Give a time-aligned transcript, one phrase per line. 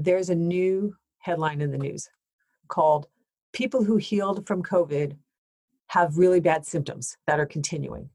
[0.00, 2.08] there's a new headline in the news
[2.68, 3.06] called
[3.52, 5.16] People Who Healed from COVID
[5.88, 8.08] Have Really Bad Symptoms That Are Continuing.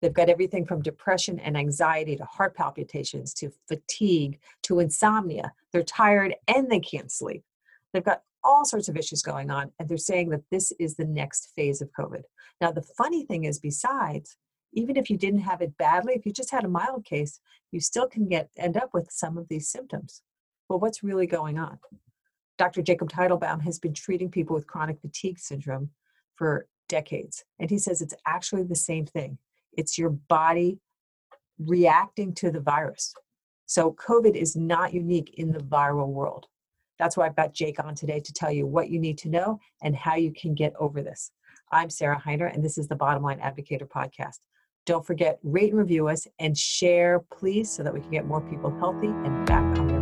[0.00, 5.52] They've got everything from depression and anxiety to heart palpitations to fatigue to insomnia.
[5.72, 7.44] They're tired and they can't sleep.
[7.92, 11.04] They've got all sorts of issues going on, and they're saying that this is the
[11.04, 12.22] next phase of COVID.
[12.60, 14.36] Now, the funny thing is, besides,
[14.72, 17.40] even if you didn't have it badly, if you just had a mild case,
[17.72, 20.22] you still can get end up with some of these symptoms.
[20.68, 21.78] Well, what's really going on?
[22.58, 22.82] Dr.
[22.82, 25.90] Jacob Teitelbaum has been treating people with chronic fatigue syndrome
[26.34, 29.38] for decades, and he says it's actually the same thing.
[29.72, 30.78] It's your body
[31.58, 33.14] reacting to the virus.
[33.66, 36.46] So, COVID is not unique in the viral world.
[36.98, 39.58] That's why I've got Jake on today to tell you what you need to know
[39.82, 41.30] and how you can get over this.
[41.72, 44.38] I'm Sarah Hiner, and this is the Bottom Line Advocator podcast.
[44.86, 48.40] Don't forget, rate and review us and share, please, so that we can get more
[48.40, 49.95] people healthy and back on.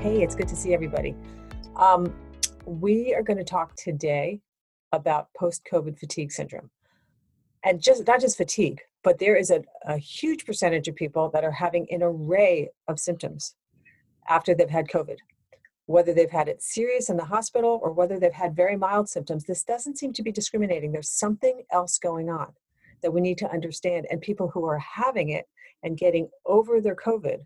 [0.00, 1.14] Hey, it's good to see everybody.
[1.76, 2.14] Um,
[2.64, 4.40] we are going to talk today
[4.92, 6.70] about post COVID fatigue syndrome.
[7.64, 11.44] And just not just fatigue, but there is a, a huge percentage of people that
[11.44, 13.56] are having an array of symptoms
[14.28, 15.18] after they've had COVID
[15.88, 19.44] whether they've had it serious in the hospital or whether they've had very mild symptoms,
[19.44, 20.92] this doesn't seem to be discriminating.
[20.92, 22.52] There's something else going on
[23.02, 24.06] that we need to understand.
[24.10, 25.48] And people who are having it
[25.82, 27.38] and getting over their COVID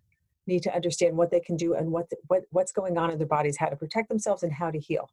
[0.46, 3.18] need to understand what they can do and what, the, what what's going on in
[3.18, 5.08] their bodies, how to protect themselves, and how to heal.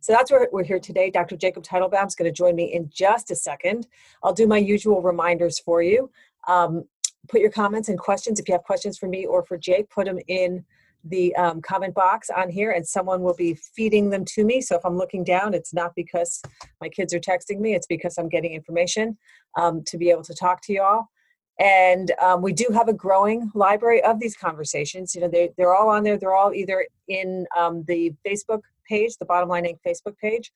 [0.00, 1.10] So that's where we're here today.
[1.10, 1.36] Dr.
[1.36, 3.86] Jacob Teitelbaum is going to join me in just a second.
[4.22, 6.10] I'll do my usual reminders for you.
[6.48, 6.84] Um,
[7.28, 8.40] put your comments and questions.
[8.40, 10.64] If you have questions for me or for Jake, put them in
[11.04, 14.60] the um, comment box on here and someone will be feeding them to me.
[14.60, 16.40] So if I'm looking down, it's not because
[16.80, 19.18] my kids are texting me, it's because I'm getting information
[19.58, 21.10] um, to be able to talk to you all.
[21.58, 25.14] And um, we do have a growing library of these conversations.
[25.14, 26.18] You know, they, they're all on there.
[26.18, 29.78] They're all either in um, the Facebook page, the Bottom Line Inc.
[29.86, 30.52] Facebook page,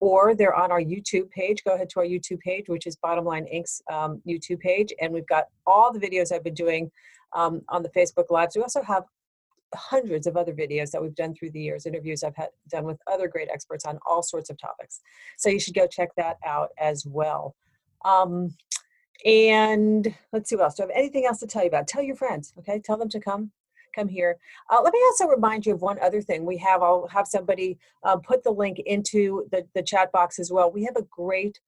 [0.00, 1.62] or they're on our YouTube page.
[1.64, 4.92] Go ahead to our YouTube page, which is Bottom Line Inc.'s um, YouTube page.
[5.00, 6.90] And we've got all the videos I've been doing
[7.34, 8.56] um, on the Facebook Lives.
[8.56, 9.04] We also have
[9.74, 12.98] hundreds of other videos that we've done through the years, interviews I've had done with
[13.06, 15.00] other great experts on all sorts of topics.
[15.38, 17.54] So you should go check that out as well.
[19.24, 20.74] And let's see what else.
[20.74, 21.88] Do I have anything else to tell you about?
[21.88, 22.80] Tell your friends, okay?
[22.80, 23.52] Tell them to come
[23.92, 24.38] come here.
[24.70, 26.44] Uh, let me also remind you of one other thing.
[26.44, 30.48] We have, I'll have somebody uh, put the link into the, the chat box as
[30.52, 30.70] well.
[30.70, 31.58] We have a great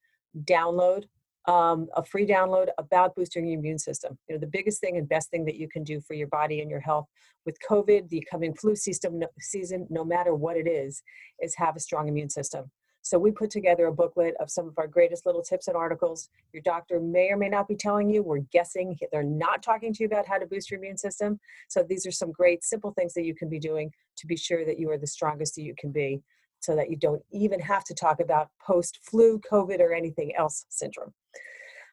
[0.44, 1.06] download
[1.46, 4.18] um, a free download about boosting your immune system.
[4.28, 6.60] You know, the biggest thing and best thing that you can do for your body
[6.60, 7.06] and your health
[7.44, 11.02] with COVID, the coming flu season, season, no matter what it is,
[11.40, 12.70] is have a strong immune system.
[13.02, 16.30] So we put together a booklet of some of our greatest little tips and articles.
[16.52, 18.22] Your doctor may or may not be telling you.
[18.22, 21.40] We're guessing they're not talking to you about how to boost your immune system.
[21.68, 24.64] So these are some great simple things that you can be doing to be sure
[24.64, 26.22] that you are the strongest that you can be
[26.60, 30.64] so that you don't even have to talk about post flu, COVID, or anything else
[30.68, 31.12] syndrome.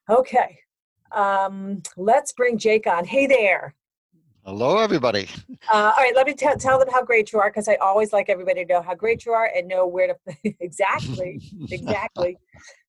[0.09, 0.59] Okay,
[1.11, 3.05] um, let's bring Jake on.
[3.05, 3.73] Hey there.
[4.45, 5.27] Hello, everybody.
[5.71, 8.13] Uh, all right, let me t- tell them how great you are because I always
[8.13, 11.41] like everybody to know how great you are and know where to exactly,
[11.71, 12.37] exactly.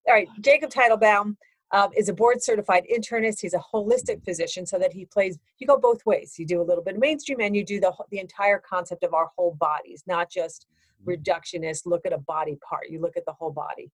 [0.09, 1.37] All right, Jacob Teitelbaum
[1.73, 3.41] um, is a board certified internist.
[3.41, 5.39] He's a holistic physician, so that he plays.
[5.59, 6.37] You go both ways.
[6.39, 9.13] You do a little bit of mainstream, and you do the the entire concept of
[9.13, 10.67] our whole bodies, not just
[11.07, 13.91] reductionist, look at a body part, you look at the whole body.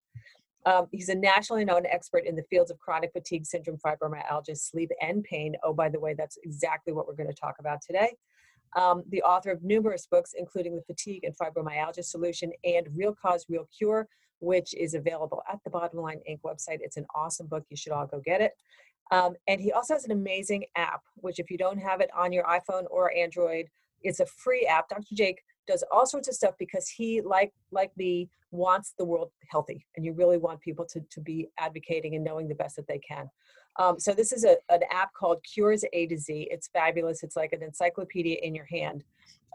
[0.67, 4.91] Um, he's a nationally known expert in the fields of chronic fatigue syndrome, fibromyalgia, sleep,
[5.01, 5.55] and pain.
[5.63, 8.17] Oh, by the way, that's exactly what we're going to talk about today.
[8.75, 13.47] Um, the author of numerous books, including The Fatigue and Fibromyalgia Solution and Real Cause,
[13.49, 14.09] Real Cure,
[14.41, 16.41] which is available at the Bottom Line Inc.
[16.45, 16.81] website.
[16.81, 17.65] It's an awesome book.
[17.71, 18.53] You should all go get it.
[19.13, 22.33] Um, and he also has an amazing app, which, if you don't have it on
[22.33, 23.69] your iPhone or Android,
[24.03, 24.89] it's a free app.
[24.89, 25.15] Dr.
[25.15, 29.85] Jake does all sorts of stuff because he like like me wants the world healthy
[29.97, 32.99] and you really want people to, to be advocating and knowing the best that they
[32.99, 33.29] can.
[33.79, 36.49] Um, so this is a, an app called cures a to z.
[36.51, 37.23] It's fabulous.
[37.23, 39.05] It's like an encyclopedia in your hand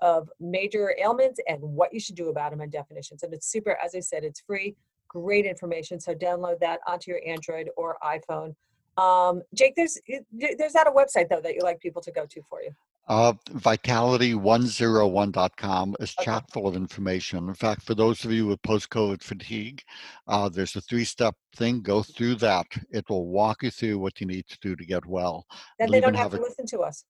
[0.02, 3.24] of major ailments and what you should do about them and definitions.
[3.24, 4.76] And it's super as i said it's free
[5.08, 8.56] great information so download that onto your android or iphone.
[8.98, 9.98] Um, jake there's
[10.32, 12.72] there's not a website though that you like people to go to for you
[13.08, 16.26] uh, Vitality101.com is okay.
[16.26, 17.48] chock full of information.
[17.48, 19.82] In fact, for those of you with post COVID fatigue,
[20.28, 21.82] uh, there's a three step thing.
[21.82, 22.68] Go through that.
[22.92, 25.46] It will walk you through what you need to do to get well.
[25.80, 27.04] Then they don't have, have to a, listen to us.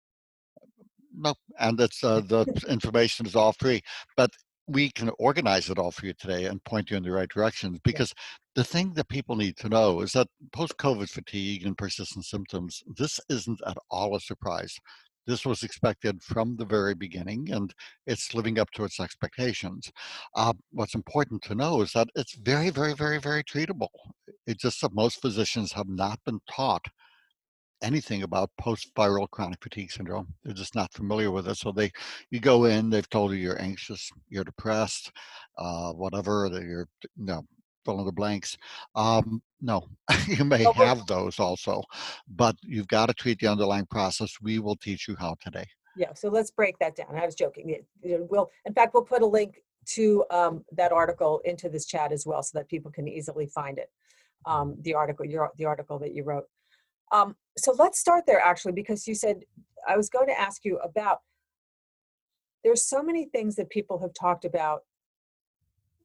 [1.16, 3.82] No, and it's uh, the information is all free.
[4.16, 4.32] But
[4.68, 7.80] we can organize it all for you today and point you in the right directions
[7.84, 8.24] because yeah.
[8.56, 12.82] the thing that people need to know is that post COVID fatigue and persistent symptoms,
[12.96, 14.78] this isn't at all a surprise
[15.28, 17.74] This was expected from the very beginning, and
[18.08, 19.92] it's living up to its expectations.
[20.36, 23.90] Uh, what's important to know is that it's very, very, very, very treatable.
[24.48, 26.86] It's just that most physicians have not been taught
[27.84, 30.28] anything about post-viral chronic fatigue syndrome.
[30.44, 31.58] They're just not familiar with it.
[31.58, 31.92] So they,
[32.30, 35.12] you go in, they've told you you're anxious, you're depressed,
[35.58, 36.50] uh, whatever.
[36.50, 37.44] That you're, you know,
[37.86, 38.58] fill in the blanks.
[38.96, 39.88] Um, no,
[40.28, 41.84] you may have those also,
[42.28, 44.38] but you've got to treat the underlying process.
[44.42, 45.66] We will teach you how today.
[45.96, 46.14] Yeah.
[46.14, 47.16] So let's break that down.
[47.16, 47.70] I was joking.
[47.70, 51.86] It, it will, in fact, we'll put a link to um, that article into this
[51.86, 53.90] chat as well, so that people can easily find it.
[54.46, 56.46] Um, the article, your the article that you wrote.
[57.12, 59.44] Um, so let's start there actually, because you said
[59.88, 61.20] I was going to ask you about.
[62.64, 64.82] There's so many things that people have talked about.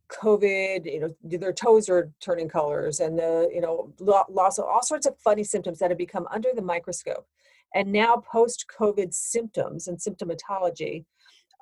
[0.08, 4.82] COVID, you know, their toes are turning colors, and the you know loss of all
[4.82, 7.26] sorts of funny symptoms that have become under the microscope,
[7.74, 11.04] and now post-COVID symptoms and symptomatology.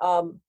[0.00, 0.40] Um,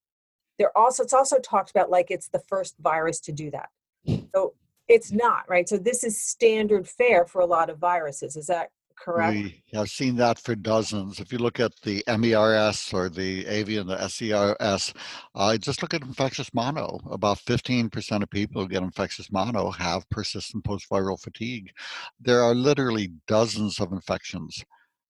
[0.58, 3.70] they're also it's also talked about like it's the first virus to do that.
[4.36, 4.54] So
[4.88, 5.68] it's not right.
[5.68, 8.36] So this is standard fare for a lot of viruses.
[8.36, 9.34] Is that correct?
[9.34, 11.20] We have seen that for dozens.
[11.20, 14.94] If you look at the MERS or the avian, the SARS,
[15.36, 17.00] uh, just look at infectious mono.
[17.10, 21.72] About 15% of people who get infectious mono have persistent post-viral fatigue.
[22.20, 24.64] There are literally dozens of infections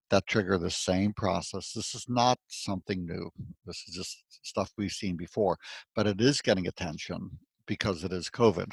[0.09, 1.71] that trigger the same process.
[1.73, 3.29] This is not something new.
[3.65, 5.57] This is just stuff we've seen before,
[5.95, 7.31] but it is getting attention
[7.65, 8.71] because it is COVID.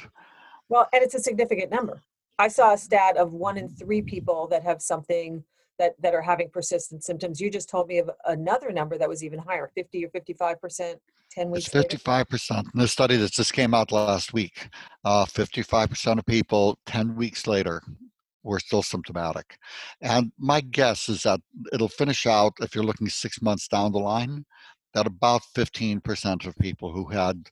[0.69, 2.01] Well, and it's a significant number.
[2.39, 5.43] I saw a stat of one in three people that have something
[5.79, 7.39] that, that are having persistent symptoms.
[7.39, 10.95] You just told me of another number that was even higher, 50 or 55%,
[11.31, 12.73] 10 weeks It's 55%.
[12.73, 14.69] In the study that just came out last week,
[15.03, 17.81] uh, 55% of people 10 weeks later
[18.43, 19.57] were still symptomatic.
[20.01, 21.39] And my guess is that
[21.71, 24.45] it'll finish out, if you're looking six months down the line,
[24.93, 27.49] that about 15% of people who had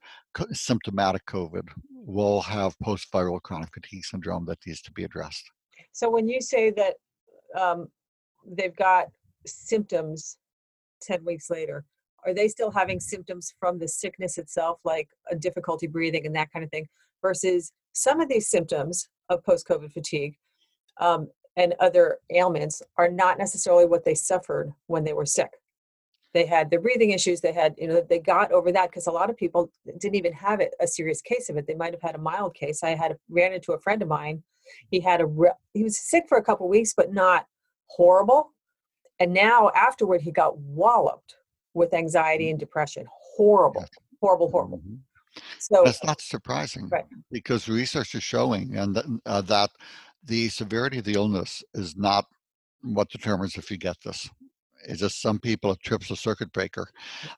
[0.51, 5.49] symptomatic COVID will have post-viral chronic fatigue syndrome that needs to be addressed.
[5.91, 6.95] So when you say that
[7.59, 7.88] um,
[8.45, 9.07] they've got
[9.45, 10.38] symptoms
[11.01, 11.85] 10 weeks later,
[12.25, 16.51] are they still having symptoms from the sickness itself, like a difficulty breathing and that
[16.53, 16.87] kind of thing,
[17.21, 20.35] versus some of these symptoms of post-COVID fatigue
[20.99, 25.49] um, and other ailments are not necessarily what they suffered when they were sick?
[26.33, 29.12] They had the breathing issues they had you know they got over that because a
[29.12, 31.68] lot of people didn't even have it, a serious case of it.
[31.68, 32.83] They might have had a mild case.
[32.83, 34.44] I had a, ran into a friend of mine.
[34.89, 35.28] He had a
[35.74, 37.45] he was sick for a couple weeks but not
[37.88, 38.54] horrible.
[39.19, 41.36] And now afterward he got walloped
[41.74, 43.06] with anxiety and depression.
[43.36, 43.86] Horrible
[44.22, 44.78] horrible horrible.
[44.78, 45.42] Mm-hmm.
[45.60, 47.06] so that's not surprising right.
[47.31, 49.72] because research is showing and uh, that
[50.24, 52.25] the severity of the illness is not
[52.83, 54.30] what determines if you get this
[54.86, 56.88] it's just some people it trips a circuit breaker.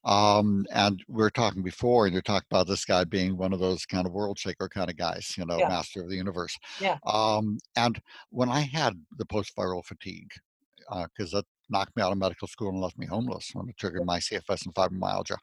[0.05, 3.59] Um, and we are talking before, and you talked about this guy being one of
[3.59, 5.67] those kind of world shaker kind of guys, you know, yeah.
[5.67, 6.57] master of the universe.
[6.79, 6.97] Yeah.
[7.05, 10.31] Um, and when I had the post viral fatigue,
[10.89, 13.77] because uh, that knocked me out of medical school and left me homeless when it
[13.77, 15.37] triggered my CFS and fibromyalgia.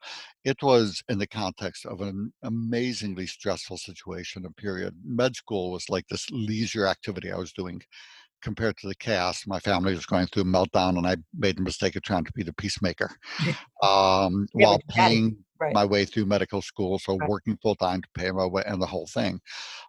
[0.45, 4.95] It was in the context of an amazingly stressful situation and period.
[5.05, 7.83] Med school was like this leisure activity I was doing
[8.43, 11.97] compared to the chaos my family was going through meltdown and i made the mistake
[11.97, 13.11] of trying to be the peacemaker
[13.83, 15.75] um, while paying right.
[15.75, 17.29] my way through medical school so right.
[17.29, 19.41] working full time to pay my way and the whole thing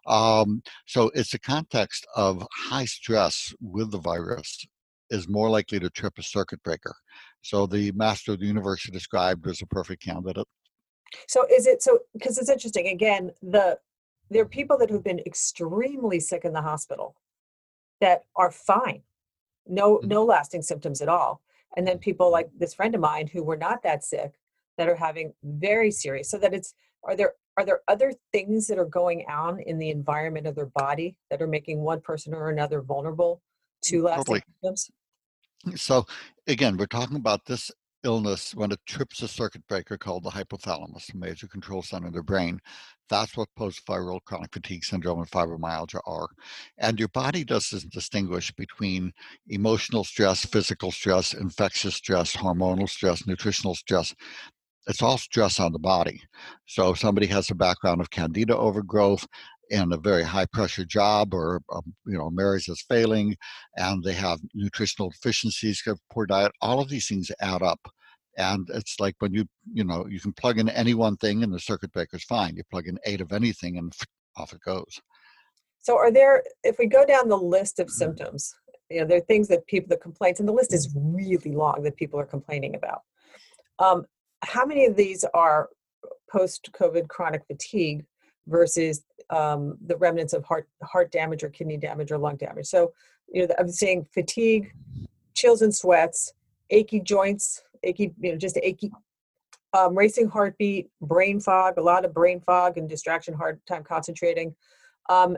[0.06, 4.64] um, so it's a context of high stress with the virus
[5.10, 6.94] is more likely to trip a circuit breaker
[7.42, 10.46] so the master of the universe described as a perfect candidate
[11.28, 13.78] so is it so because it's interesting again the
[14.30, 17.14] there are people that have been extremely sick in the hospital
[18.02, 19.00] that are fine
[19.66, 20.08] no mm-hmm.
[20.08, 21.40] no lasting symptoms at all
[21.76, 24.32] and then people like this friend of mine who were not that sick
[24.76, 28.78] that are having very serious so that it's are there are there other things that
[28.78, 32.50] are going on in the environment of their body that are making one person or
[32.50, 33.40] another vulnerable
[33.82, 34.42] to lasting totally.
[34.62, 34.90] symptoms
[35.80, 36.04] so
[36.48, 37.70] again we're talking about this
[38.04, 42.12] illness when it trips a circuit breaker called the hypothalamus, a major control center in
[42.12, 42.60] the brain.
[43.08, 46.28] That's what post-viral chronic fatigue syndrome and fibromyalgia are.
[46.78, 49.12] And your body doesn't distinguish between
[49.48, 54.14] emotional stress, physical stress, infectious stress, hormonal stress, nutritional stress.
[54.86, 56.22] It's all stress on the body.
[56.66, 59.26] So if somebody has a background of candida overgrowth,
[59.72, 63.34] in a very high pressure job or um, you know marriage is failing
[63.76, 67.80] and they have nutritional deficiencies have poor diet all of these things add up
[68.38, 71.52] and it's like when you you know you can plug in any one thing and
[71.52, 73.92] the circuit breaker's fine you plug in eight of anything and
[74.36, 75.00] off it goes
[75.80, 77.98] so are there if we go down the list of mm-hmm.
[77.98, 78.54] symptoms
[78.92, 81.82] you know, there are things that people, the complaints, and the list is really long
[81.82, 83.02] that people are complaining about.
[83.78, 84.04] Um,
[84.42, 85.70] how many of these are
[86.30, 88.04] post-COVID chronic fatigue
[88.46, 92.66] versus um, the remnants of heart heart damage or kidney damage or lung damage?
[92.66, 92.92] So,
[93.32, 94.72] you know, I'm saying fatigue,
[95.34, 96.32] chills and sweats,
[96.70, 98.92] achy joints, achy, you know, just achy,
[99.72, 104.54] um, racing heartbeat, brain fog, a lot of brain fog and distraction, hard time concentrating,
[105.08, 105.36] um,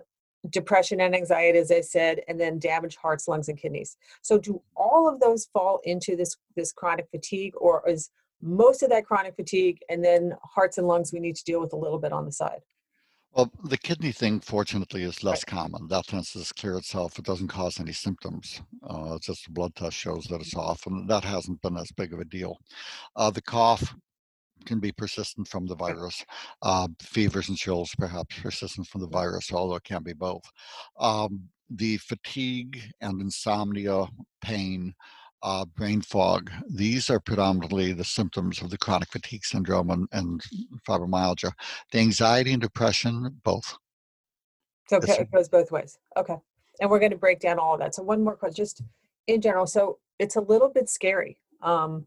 [0.51, 3.97] depression and anxiety, as I said, and then damaged hearts, lungs, and kidneys.
[4.23, 8.11] So, do all of those fall into this this chronic fatigue, or is
[8.43, 11.73] most of that chronic fatigue and then hearts and lungs we need to deal with
[11.73, 12.61] a little bit on the side?
[13.35, 15.89] Well, the kidney thing, fortunately, is less common.
[15.89, 17.19] That tends to clear itself.
[17.19, 18.63] It doesn't cause any symptoms.
[18.89, 21.91] Uh, it's just a blood test shows that it's off, and that hasn't been as
[21.91, 22.59] big of a deal.
[23.17, 23.93] Uh, the cough
[24.67, 26.25] can be persistent from the virus.
[26.63, 30.45] Uh, fevers and chills, perhaps persistent from the virus, although it can be both.
[31.01, 34.07] Um, the fatigue and insomnia,
[34.43, 34.95] pain,
[35.45, 36.51] uh, brain fog.
[36.69, 40.43] These are predominantly the symptoms of the chronic fatigue syndrome and, and
[40.89, 41.53] fibromyalgia.
[41.93, 43.77] The anxiety and depression, both.
[44.89, 45.99] So okay, it goes both ways.
[46.17, 46.37] Okay.
[46.81, 47.95] And we're going to break down all of that.
[47.95, 48.83] So one more question, just
[49.27, 49.67] in general.
[49.67, 52.07] So it's a little bit scary um,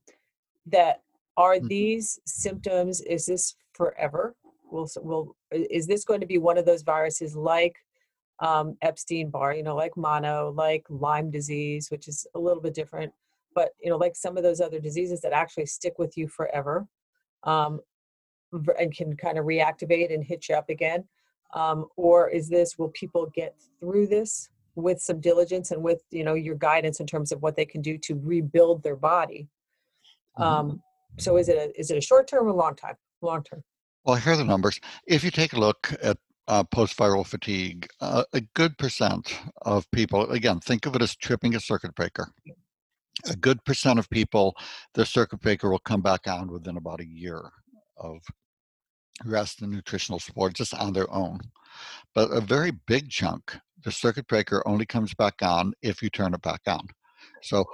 [0.65, 1.03] that
[1.38, 1.67] are mm-hmm.
[1.67, 4.36] these symptoms, is this forever?
[4.70, 7.77] Will, will, is this going to be one of those viruses like
[8.39, 12.74] um, Epstein Barr, you know, like mono, like Lyme disease, which is a little bit
[12.74, 13.13] different,
[13.58, 16.88] but you know like some of those other diseases that actually stick with you forever
[17.44, 17.80] um,
[18.80, 21.04] and can kind of reactivate and hit you up again
[21.56, 26.24] um, or is this will people get through this with some diligence and with you
[26.24, 29.48] know your guidance in terms of what they can do to rebuild their body?
[30.40, 30.44] Mm-hmm.
[30.44, 30.82] um,
[31.18, 32.96] so is it a is it a short term or long time?
[33.22, 33.64] Long term.
[34.06, 34.80] Well here are the numbers.
[35.08, 40.30] If you take a look at uh, post-viral fatigue uh, a good percent of people
[40.32, 42.32] again think of it as tripping a circuit breaker
[43.26, 44.56] a good percent of people,
[44.94, 47.42] the circuit breaker will come back on within about a year
[47.98, 48.20] of
[49.26, 51.40] rest and nutritional support just on their own.
[52.14, 56.34] But a very big chunk, the circuit breaker only comes back on if you turn
[56.34, 56.88] it back on.
[57.42, 57.66] So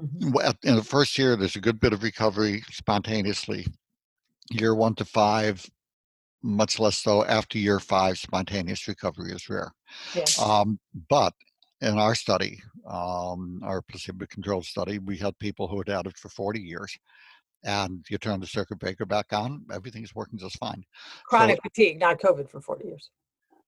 [0.00, 0.50] mm-hmm.
[0.62, 3.66] in the first year, there's a good bit of recovery spontaneously.
[4.50, 5.64] Year one to five,
[6.42, 9.72] much less so after year five, spontaneous recovery is rare.
[10.14, 10.38] Yes.
[10.40, 10.78] Um,
[11.08, 11.32] but
[11.82, 16.28] in our study, um, our placebo-controlled study, we had people who had had it for
[16.28, 16.96] 40 years,
[17.64, 20.84] and you turn the circuit breaker back on, everything's working just fine.
[21.26, 23.10] Chronic so, fatigue, not COVID for 40 years.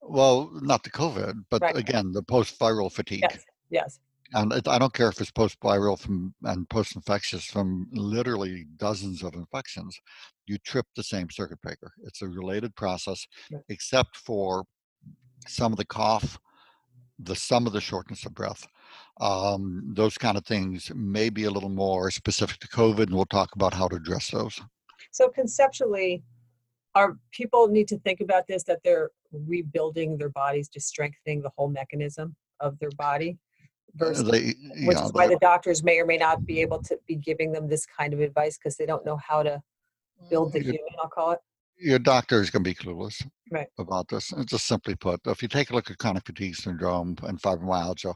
[0.01, 1.77] Well, not the COVID, but right.
[1.77, 3.23] again, the post-viral fatigue.
[3.23, 4.01] Yes, yes.
[4.33, 9.35] And it, I don't care if it's post-viral from and post-infectious from literally dozens of
[9.35, 9.99] infections,
[10.47, 11.93] you trip the same circuit breaker.
[12.05, 13.63] It's a related process, right.
[13.69, 14.65] except for
[15.47, 16.39] some of the cough,
[17.25, 18.67] the sum of the shortness of breath.
[19.21, 23.27] Um, those kind of things may be a little more specific to covid and we'll
[23.27, 24.61] talk about how to address those.
[25.13, 26.25] So conceptually
[26.95, 31.51] are people need to think about this that they're rebuilding their bodies to strengthening the
[31.57, 33.37] whole mechanism of their body
[34.01, 34.55] uh, versus they,
[34.87, 37.69] which is why the doctors may or may not be able to be giving them
[37.69, 39.61] this kind of advice because they don't know how to
[40.31, 41.41] build the human i'll call it
[41.79, 43.69] your doctor is going to be clueless right.
[43.79, 44.33] about this.
[44.33, 48.15] And just simply put, if you take a look at chronic fatigue syndrome and fibromyalgia,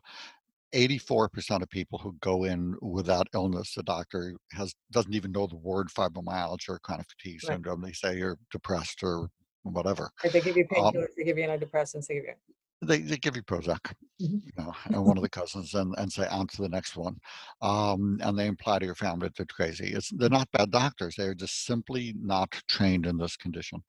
[0.75, 5.57] 84% of people who go in without illness, the doctor has doesn't even know the
[5.57, 7.55] word fibromyalgia or chronic fatigue right.
[7.55, 7.81] syndrome.
[7.81, 9.29] They say you're depressed or
[9.63, 10.11] whatever.
[10.23, 12.35] they give you um painkillers, um, they give you antidepressants, they give you
[12.81, 13.93] they, they give you Prozac,
[14.23, 14.39] mm-hmm.
[14.45, 17.17] you know, and one of the cousins, and, and say on to the next one,
[17.61, 19.93] um, and they imply to your family that they're crazy.
[19.93, 23.83] It's they're not bad doctors; they're just simply not trained in this condition.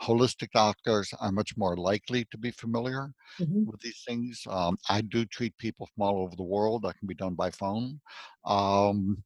[0.00, 3.10] Holistic doctors are much more likely to be familiar
[3.40, 3.64] mm-hmm.
[3.66, 4.42] with these things.
[4.48, 6.82] Um, I do treat people from all over the world.
[6.82, 8.00] That can be done by phone.
[8.44, 9.24] Um,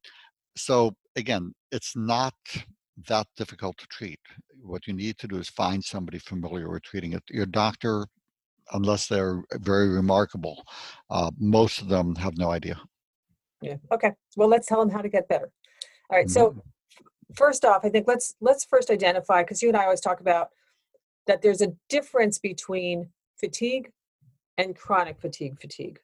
[0.57, 2.33] so again, it's not
[3.07, 4.19] that difficult to treat.
[4.63, 7.23] What you need to do is find somebody familiar with treating it.
[7.29, 8.07] Your doctor
[8.73, 10.63] unless they're very remarkable.
[11.09, 12.79] Uh, most of them have no idea.
[13.61, 13.75] Yeah.
[13.91, 14.11] Okay.
[14.35, 15.51] Well, let's tell them how to get better.
[16.09, 16.59] All right, So, mm-hmm.
[17.35, 20.49] first off, I think let's let's first identify because you and I always talk about
[21.27, 23.09] that there's a difference between
[23.39, 23.91] fatigue
[24.57, 25.99] and chronic fatigue fatigue,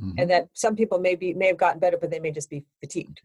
[0.00, 0.18] mm-hmm.
[0.18, 2.64] and that some people may be may have gotten better, but they may just be
[2.80, 3.22] fatigued.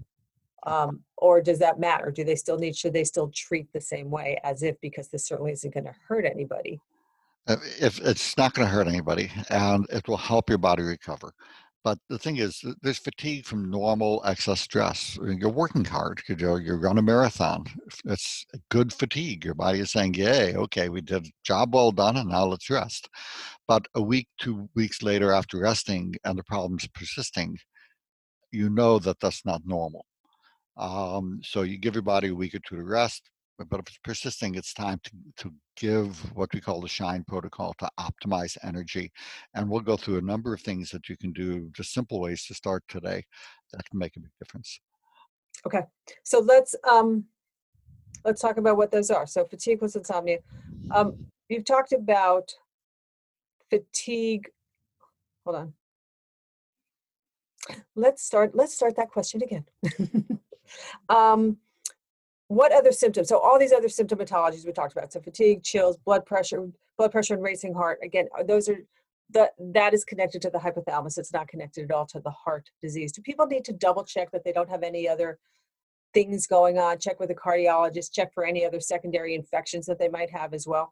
[0.65, 2.12] Um, or does that matter?
[2.12, 2.75] Do they still need?
[2.75, 5.96] Should they still treat the same way as if because this certainly isn't going to
[6.08, 6.79] hurt anybody?
[7.47, 11.31] Uh, if it's not going to hurt anybody and it will help your body recover.
[11.83, 15.19] But the thing is there's fatigue from normal excess stress.
[15.21, 17.65] You're working hard you know you're run a marathon
[18.05, 19.45] it's good fatigue.
[19.45, 22.69] Your body is saying yay okay we did a job well done and now let's
[22.71, 23.07] rest.
[23.67, 27.57] But a week, two weeks later after resting and the problem's persisting,
[28.51, 30.05] you know that that's not normal.
[30.77, 34.00] Um, so you give your body a week or two to rest, but if it's
[34.03, 39.12] persisting, it's time to, to give what we call the shine protocol to optimize energy.
[39.53, 42.45] And we'll go through a number of things that you can do, just simple ways
[42.45, 43.24] to start today
[43.71, 44.79] that can make a big difference.
[45.65, 45.81] Okay,
[46.24, 47.25] so let's um,
[48.24, 49.25] let's talk about what those are.
[49.25, 50.39] So fatigue plus insomnia.
[50.91, 51.15] Um,
[51.50, 52.53] you've talked about
[53.69, 54.50] fatigue.
[55.45, 55.74] Hold on.
[57.95, 58.53] Let's start.
[58.53, 59.65] Let's start that question again.
[61.09, 61.57] um,
[62.47, 63.29] what other symptoms?
[63.29, 65.11] So all these other symptomatologies we talked about.
[65.11, 67.99] So fatigue, chills, blood pressure, blood pressure and racing heart.
[68.03, 68.77] Again, uh, those are
[69.31, 71.17] that that is connected to the hypothalamus.
[71.17, 73.11] It's not connected at all to the heart disease.
[73.11, 75.39] Do people need to double check that they don't have any other
[76.13, 76.99] things going on?
[76.99, 78.11] Check with a cardiologist.
[78.11, 80.91] Check for any other secondary infections that they might have as well.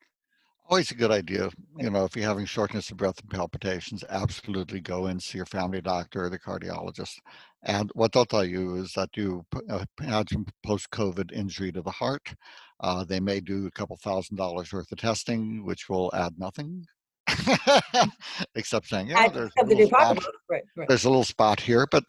[0.68, 1.50] Always a good idea.
[1.78, 5.46] You know, if you're having shortness of breath and palpitations, absolutely go and see your
[5.46, 7.20] family doctor or the cardiologist.
[7.66, 11.92] And what they'll tell you is that you uh, had some post-COVID injury to the
[11.92, 12.34] heart.
[12.82, 16.86] Uh, they may do a couple thousand dollars worth of testing, which will add nothing
[18.56, 20.88] except saying, yeah, there's a, little spot, right, right.
[20.88, 22.04] there's a little spot here, but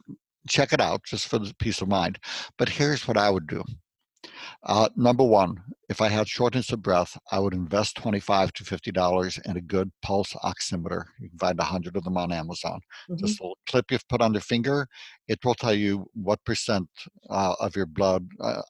[0.49, 2.19] check it out just for the peace of mind.
[2.59, 3.63] But here's what I would do.
[4.63, 9.43] Uh, number one, if I had shortness of breath, I would invest 25 to $50
[9.45, 11.05] in a good pulse oximeter.
[11.21, 12.81] You can find a hundred of them on Amazon.
[13.11, 13.25] Mm-hmm.
[13.25, 14.87] Just a little clip you've put on your finger.
[15.29, 16.89] It will tell you what percent
[17.29, 18.63] uh, of your blood uh,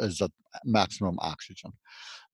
[0.00, 0.30] is at
[0.64, 1.72] maximum oxygen.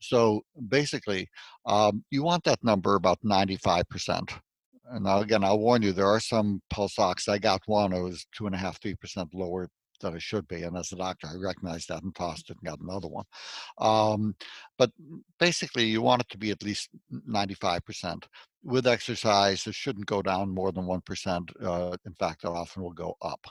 [0.00, 1.28] So basically,
[1.66, 4.32] um, you want that number about 95%.
[4.92, 7.28] And now again, I'll warn you, there are some pulse ox.
[7.28, 9.68] I got one, it was two and a half, three percent lower
[10.00, 10.62] than it should be.
[10.62, 13.24] And as a doctor, I recognized that and tossed it and got another one.
[13.78, 14.34] Um,
[14.78, 14.90] but
[15.38, 16.88] basically, you want it to be at least
[17.28, 18.24] 95%.
[18.62, 21.64] With exercise, it shouldn't go down more than 1%.
[21.64, 23.46] Uh, in fact, it often will go up.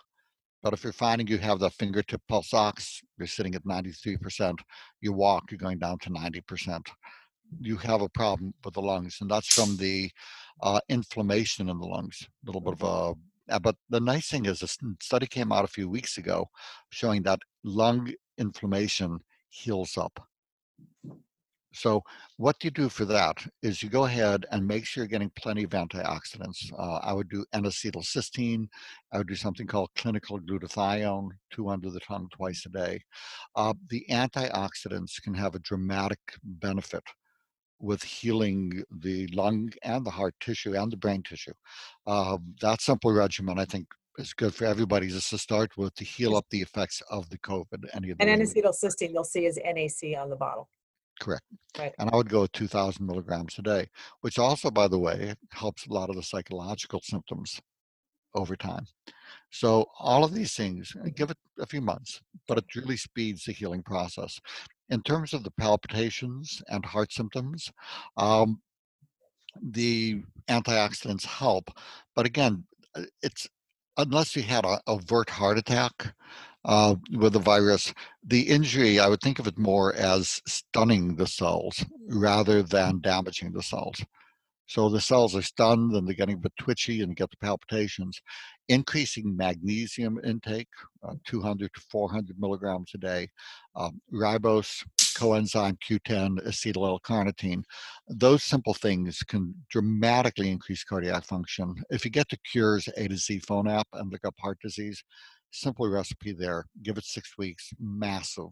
[0.62, 4.60] But if you're finding you have the fingertip pulse ox, you're sitting at 93%,
[5.02, 6.86] you walk, you're going down to 90%.
[7.62, 10.12] You have a problem with the lungs, and that's from the
[10.62, 13.20] uh, inflammation in the lungs, a little bit of mm-hmm.
[13.20, 13.29] a
[13.62, 14.68] but the nice thing is a
[15.02, 16.48] study came out a few weeks ago
[16.90, 20.20] showing that lung inflammation heals up.
[21.72, 22.04] So
[22.38, 25.64] what you do for that is you go ahead and make sure you're getting plenty
[25.64, 26.74] of antioxidants.
[26.78, 28.68] Uh, I would do N-acetylcysteine.
[29.14, 33.02] I would do something called clinical glutathione, two under the tongue twice a day.
[33.56, 37.04] Uh, the antioxidants can have a dramatic benefit
[37.80, 41.54] with healing the lung and the heart tissue and the brain tissue.
[42.06, 43.88] Uh, that simple regimen, I think,
[44.18, 47.38] is good for everybody just to start with to heal up the effects of the
[47.40, 47.86] COVID.
[47.94, 50.70] Any of and N-acetylcysteine, you'll see is NAC on the bottle.
[51.20, 51.44] Correct.
[51.78, 51.94] Right.
[52.00, 53.88] And I would go 2,000 milligrams a day,
[54.22, 57.60] which also, by the way, helps a lot of the psychological symptoms
[58.36, 58.86] over time.
[59.52, 63.46] So all of these things, uh, give it a few months, but it really speeds
[63.46, 64.40] the healing process.
[64.90, 67.72] In terms of the palpitations and heart symptoms,
[68.18, 68.62] um,
[69.62, 71.72] the antioxidants help,
[72.16, 72.64] but again,
[72.96, 73.48] uh, it's
[73.98, 76.14] unless you had an overt heart attack,
[76.66, 81.28] uh, with the virus, the injury, I would think of it more as stunning the
[81.28, 84.04] cells rather than damaging the cells.
[84.70, 88.22] So the cells are stunned and they're getting a bit twitchy and get the palpitations.
[88.68, 90.68] Increasing magnesium intake,
[91.02, 93.30] uh, 200 to 400 milligrams a day,
[93.76, 94.86] um, ribose,
[95.18, 97.64] coenzyme Q10, acetyl L-carnitine.
[98.10, 101.74] Those simple things can dramatically increase cardiac function.
[101.90, 105.04] If you get to Cure's A to Z phone app and look up heart disease,
[105.50, 106.66] simple recipe there.
[106.84, 108.52] Give it six weeks, massive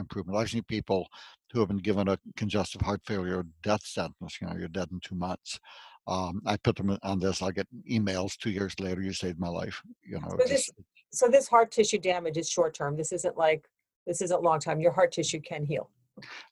[0.00, 0.38] improvement.
[0.38, 1.08] I've seen people
[1.52, 4.38] who have been given a congestive heart failure death sentence.
[4.40, 5.58] You know, you're dead in two months.
[6.06, 7.42] Um, I put them on this.
[7.42, 9.02] I get emails two years later.
[9.02, 9.80] You saved my life.
[10.02, 10.28] You know.
[10.30, 10.70] So this,
[11.12, 12.96] so this heart tissue damage is short term.
[12.96, 13.68] This isn't like
[14.06, 14.80] this isn't long time.
[14.80, 15.90] Your heart tissue can heal.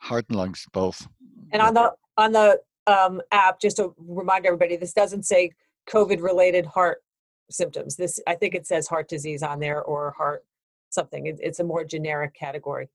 [0.01, 1.07] Heart and lungs both.
[1.53, 5.53] And on the on the um, app, just to remind everybody, this doesn't say
[5.89, 7.03] COVID related heart
[7.51, 7.97] symptoms.
[7.97, 10.45] This, I think it says heart disease on there or heart
[10.91, 11.27] something.
[11.27, 12.89] It, it's a more generic category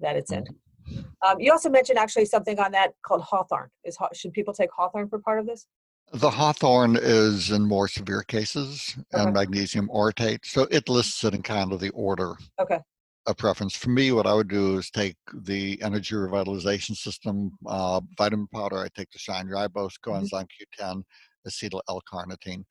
[0.00, 0.44] that it's in.
[0.44, 1.00] Mm-hmm.
[1.26, 3.68] Um, you also mentioned actually something on that called hawthorn.
[3.84, 5.66] Is should people take hawthorn for part of this?
[6.12, 9.22] The hawthorn is in more severe cases okay.
[9.24, 12.34] and magnesium orotate, so it lists it in kind of the order.
[12.58, 12.78] Okay.
[13.26, 18.00] A preference for me, what I would do is take the energy revitalization system uh,
[18.16, 18.78] vitamin powder.
[18.78, 20.82] I take the Shine Ribose, coenzyme mm-hmm.
[20.82, 21.02] Q10,
[21.46, 22.64] acetyl L-carnitine.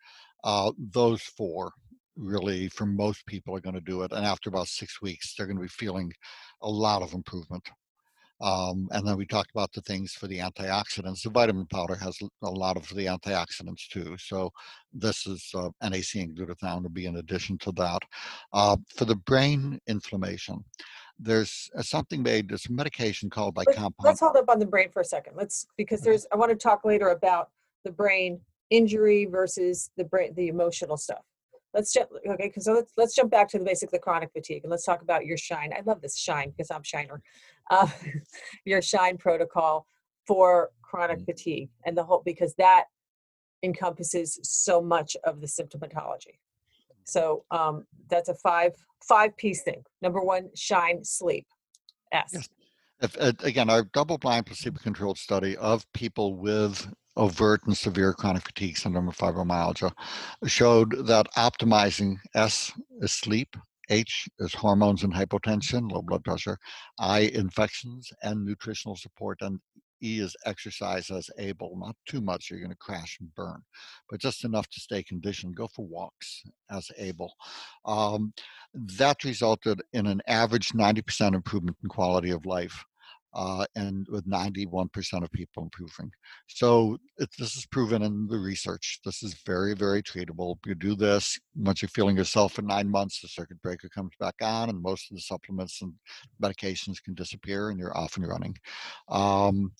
[0.43, 1.73] Uh, those four
[2.17, 4.11] really, for most people, are going to do it.
[4.11, 6.11] And after about six weeks, they're going to be feeling
[6.61, 7.69] a lot of improvement.
[8.39, 11.23] Um, and then we talked about the things for the antioxidants.
[11.23, 14.15] The vitamin powder has a lot of the antioxidants too.
[14.19, 14.51] So
[14.93, 17.99] this is uh, NAC and glutathione to be in addition to that.
[18.53, 20.63] Uh, for the brain inflammation,
[21.17, 24.05] there's uh, something made, there's a medication called by Let's- compound.
[24.05, 25.33] Let's hold up on the brain for a second.
[25.35, 27.49] Let's, because there's, I want to talk later about
[27.83, 31.23] the brain injury versus the brain, the emotional stuff.
[31.73, 34.71] Let's jump, okay, because let's, let's jump back to the basic, the chronic fatigue, and
[34.71, 35.71] let's talk about your shine.
[35.73, 37.21] I love this shine because I'm shiner.
[37.69, 37.87] Uh,
[38.65, 39.85] Your shine protocol
[40.25, 41.25] for chronic Mhm.
[41.25, 42.85] fatigue and the whole, because that
[43.63, 46.39] encompasses so much of the symptomatology.
[47.03, 48.73] So um, that's a five,
[49.07, 49.83] five piece thing.
[50.01, 51.45] Number one, shine, sleep.
[52.11, 52.29] S.
[52.33, 52.49] Yes.
[53.01, 58.77] If, uh, again, our double-blind placebo-controlled study of people with overt and severe chronic fatigue
[58.77, 59.91] syndrome or fibromyalgia
[60.45, 63.55] showed that optimizing S is sleep,
[63.89, 66.57] H is hormones and hypotension, low blood pressure,
[66.99, 69.59] I infections and nutritional support, and
[70.03, 71.75] E is exercise as able.
[71.77, 73.63] Not too much, you're going to crash and burn,
[74.09, 75.55] but just enough to stay conditioned.
[75.55, 77.33] Go for walks as able.
[77.85, 78.33] Um,
[78.73, 82.83] that resulted in an average 90% improvement in quality of life.
[83.37, 84.89] Uh, and with 91%
[85.23, 86.09] of people improving.
[86.47, 88.99] So it, this is proven in the research.
[89.05, 90.55] This is very, very treatable.
[90.65, 94.33] You do this, once you're feeling yourself for nine months, the circuit breaker comes back
[94.41, 95.93] on and most of the supplements and
[96.41, 98.55] medications can disappear and you're off and running.
[99.07, 99.71] Um,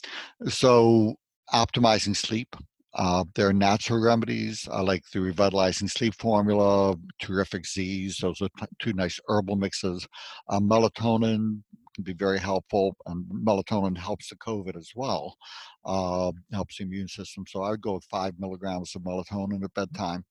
[0.48, 1.16] so
[1.52, 2.56] optimizing sleep,
[2.94, 8.18] uh, there are natural remedies uh, like the revitalizing sleep formula, terrific Z's.
[8.18, 10.08] Those are t- two nice herbal mixes.
[10.50, 11.62] Uh, melatonin
[11.98, 15.36] can be very helpful, and melatonin helps the COVID as well,
[15.84, 17.44] uh, helps the immune system.
[17.48, 20.24] So I would go with five milligrams of melatonin at bedtime.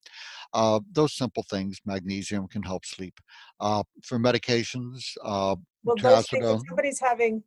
[0.53, 3.19] Uh, those simple things, magnesium can help sleep.
[3.59, 7.43] Uh, for medications, uh, Well, those things, somebody's having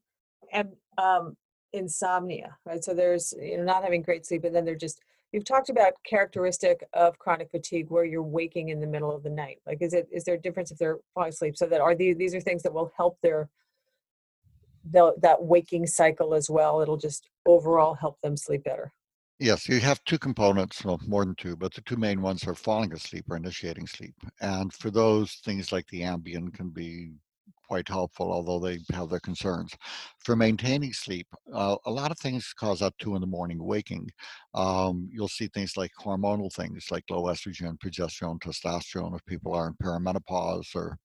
[0.53, 1.37] um, um,
[1.73, 2.85] insomnia, right?
[2.85, 5.01] So there's, you know, not having great sleep, and then they're just,
[5.33, 9.31] you've talked about characteristic of chronic fatigue where you're waking in the middle of the
[9.31, 9.61] night.
[9.67, 11.57] Like, is it, is there a difference if they're falling asleep?
[11.57, 13.60] So that are these, these are things that will help their, the,
[14.93, 16.81] that waking cycle as well.
[16.81, 18.93] It'll just overall help them sleep better.
[19.39, 22.55] Yes, you have two components, well, more than two, but the two main ones are
[22.55, 24.15] falling asleep or initiating sleep.
[24.43, 27.13] And for those, things like the Ambien can be
[27.71, 29.73] quite helpful, although they have their concerns.
[30.25, 34.11] For maintaining sleep, uh, a lot of things cause that two in the morning waking.
[34.55, 39.69] Um, you'll see things like hormonal things like low estrogen, progesterone, testosterone if people are
[39.69, 40.99] in perimenopause or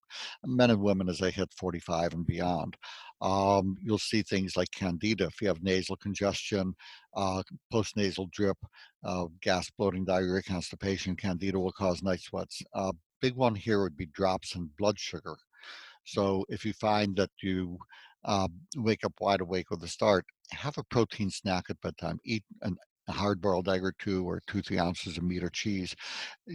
[0.44, 2.76] men and women as they hit 45 and beyond.
[3.20, 6.74] Um, you'll see things like candida if you have nasal congestion,
[7.14, 8.58] uh, postnasal drip,
[9.04, 12.62] uh, gas, bloating, diarrhea, constipation, candida will cause night sweats.
[12.74, 15.36] Uh, big one here would be drops in blood sugar.
[16.04, 17.78] So if you find that you
[18.24, 22.20] uh, wake up wide awake with a start, have a protein snack at bedtime.
[22.24, 22.76] Eat an,
[23.08, 25.94] a hard-boiled egg or two, or two, three ounces of meat or cheese.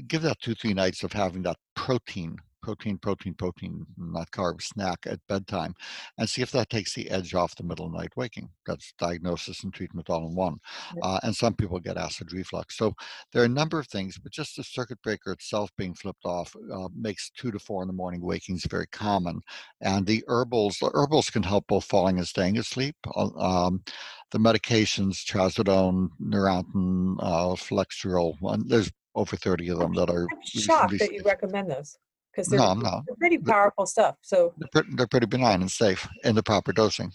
[0.07, 4.99] Give that two, three nights of having that protein, protein, protein, protein, not carb snack
[5.05, 5.73] at bedtime,
[6.17, 8.49] and see if that takes the edge off the middle night waking.
[8.65, 10.57] That's diagnosis and treatment all in one.
[11.01, 12.77] Uh, and some people get acid reflux.
[12.77, 12.93] So
[13.31, 16.55] there are a number of things, but just the circuit breaker itself being flipped off
[16.73, 19.41] uh, makes two to four in the morning wakings very common.
[19.81, 22.95] And the herbals, the herbals can help both falling and staying asleep.
[23.15, 23.83] Uh, Um,
[24.31, 28.35] the medications, trazodone, Neurontin, uh, Flexeril,
[28.67, 30.27] there's over 30 of them that are.
[30.31, 31.97] I'm shocked that you recommend those
[32.31, 33.03] because they're, No, I'm not.
[33.07, 34.15] they're pretty powerful stuff.
[34.21, 37.11] So, They're pretty, they're pretty benign and safe in the proper dosing.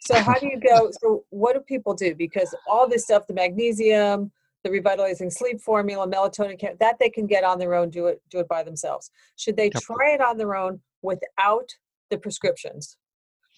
[0.00, 0.90] So how do you go?
[1.02, 2.14] So what do people do?
[2.14, 4.30] Because all this stuff, the magnesium,
[4.64, 8.38] the revitalizing sleep formula, melatonin, that they can get on their own, do it, do
[8.38, 9.10] it by themselves.
[9.36, 9.82] Should they Yep.
[9.82, 11.68] try it on their own without
[12.10, 12.96] the prescriptions?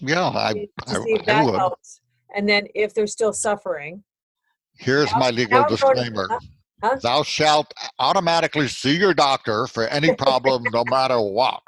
[0.00, 1.54] Yeah, I, I, see if I that would.
[1.56, 2.00] helps.
[2.34, 4.02] And then if they're still suffering,
[4.76, 6.28] Here's Now- my legal go to- disclaimer.
[6.84, 6.98] Huh?
[7.02, 11.60] Thou shalt automatically see your doctor for any problem, no matter what.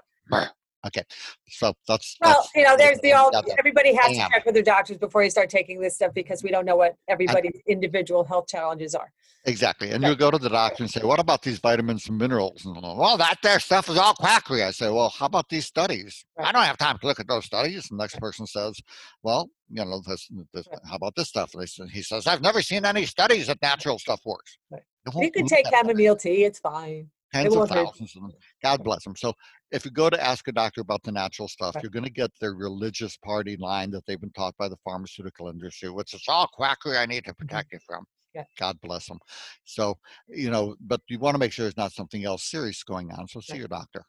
[0.87, 1.03] Okay,
[1.49, 2.17] so that's.
[2.21, 5.25] well, that's you know, there's the all, everybody has to check with their doctors before
[5.25, 9.11] you start taking this stuff because we don't know what everybody's individual health challenges are.
[9.47, 9.93] Exactly.
[9.93, 10.11] And Right.
[10.11, 12.67] you go to the doctor and say, What about these vitamins and minerals?
[12.67, 14.63] And they'll, well, that their stuff is all quackery.
[14.63, 16.25] I say, Well, how about these studies?
[16.37, 17.89] I don't have time to look at those studies.
[17.91, 18.81] And the next person says,
[19.23, 20.81] Well, you know, this, this, Right.
[20.89, 21.55] how about this stuff?
[21.55, 24.59] And he says, I've never seen any studies that natural stuff works.
[24.71, 24.83] Right.
[25.15, 27.11] You can take chamomile tea, it's fine.
[27.33, 27.69] tens of hurt.
[27.69, 28.33] thousands of them.
[28.63, 29.15] God bless them.
[29.17, 29.33] So
[29.71, 31.83] if you go to ask a doctor about the natural stuff, Right.
[31.85, 35.49] you're going to get their religious party line that they've been taught by the pharmaceutical
[35.49, 38.03] industry, which is all quackery I need to protect you from.
[38.03, 38.39] Mm-hmm.
[38.39, 38.45] Yeah.
[38.59, 39.19] God bless them.
[39.65, 39.97] So,
[40.29, 43.27] you know, but you want to make sure there's not something else serious going on.
[43.29, 43.59] So see Right.
[43.61, 44.05] your doctor.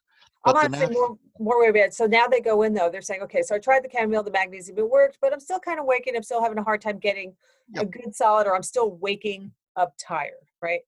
[0.46, 3.02] I'm But honestly nat- more, more worried about, so now they go in though, they're
[3.02, 5.80] saying, okay, so I tried the chamomile, the magnesium, it worked, but I'm still kind
[5.80, 7.36] of waking, I'm still having a hard time getting
[7.76, 10.82] a good solid, or I'm still waking up tired, right?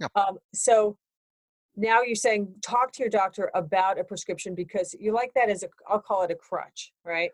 [0.00, 0.10] Yep.
[0.16, 0.96] Um, so
[1.76, 5.62] now you're saying, talk to your doctor about a prescription because you like that as
[5.62, 7.30] a, I'll call it a crutch, right?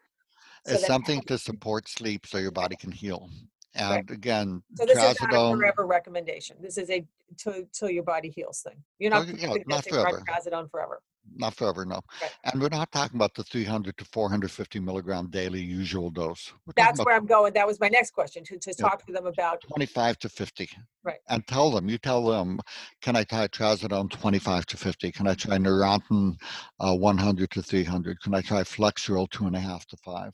[0.67, 3.31] So It's something to support sleep so your body can heal.
[3.75, 6.57] And again, So this is not a forever recommendation.
[6.61, 7.05] This is a
[7.37, 8.83] till, till your body heals thing.
[8.99, 10.23] You're not, So, you know, not forever.
[10.29, 11.03] trazodone forever.
[11.35, 12.01] Not forever, no.
[12.21, 12.31] Right.
[12.45, 16.53] And we're not talking about the 300 to 450 milligram daily usual dose.
[16.67, 17.53] We're That's where I'm going.
[17.55, 20.69] That was my next question, to, to talk to them about 25 to 50.
[21.05, 21.19] Right.
[21.29, 22.61] And tell them, you tell them,
[23.03, 25.13] can I try trazodone 25 to 50?
[25.13, 26.37] Can I try Neurontin
[26.81, 28.21] uh, 100 to 300?
[28.21, 30.33] Can I try Flexeril two and a half to five?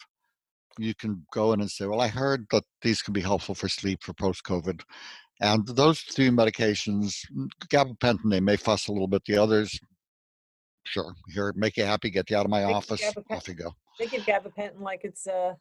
[0.79, 3.69] You can go in and say, well, I heard that these can be helpful for
[3.69, 4.81] sleep for post-COVID.
[5.43, 9.25] And those three medications, mm, gabapentin, they may fuss a little bit.
[9.27, 9.79] The others,
[10.85, 13.03] sure, here, make you happy, get you out of my Make office.
[13.31, 13.73] Off you go.
[13.99, 15.55] They give gabapentin like it's uh,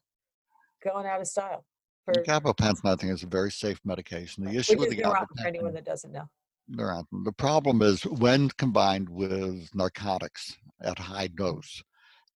[0.84, 1.66] going out of style.
[2.06, 4.44] For, Gabapentin, I think, is a very safe medication.
[4.44, 6.28] The issue is with the Neurontin for anyone that doesn't know.
[6.72, 11.84] Neurontin, the problem is when combined with narcotics at high dose,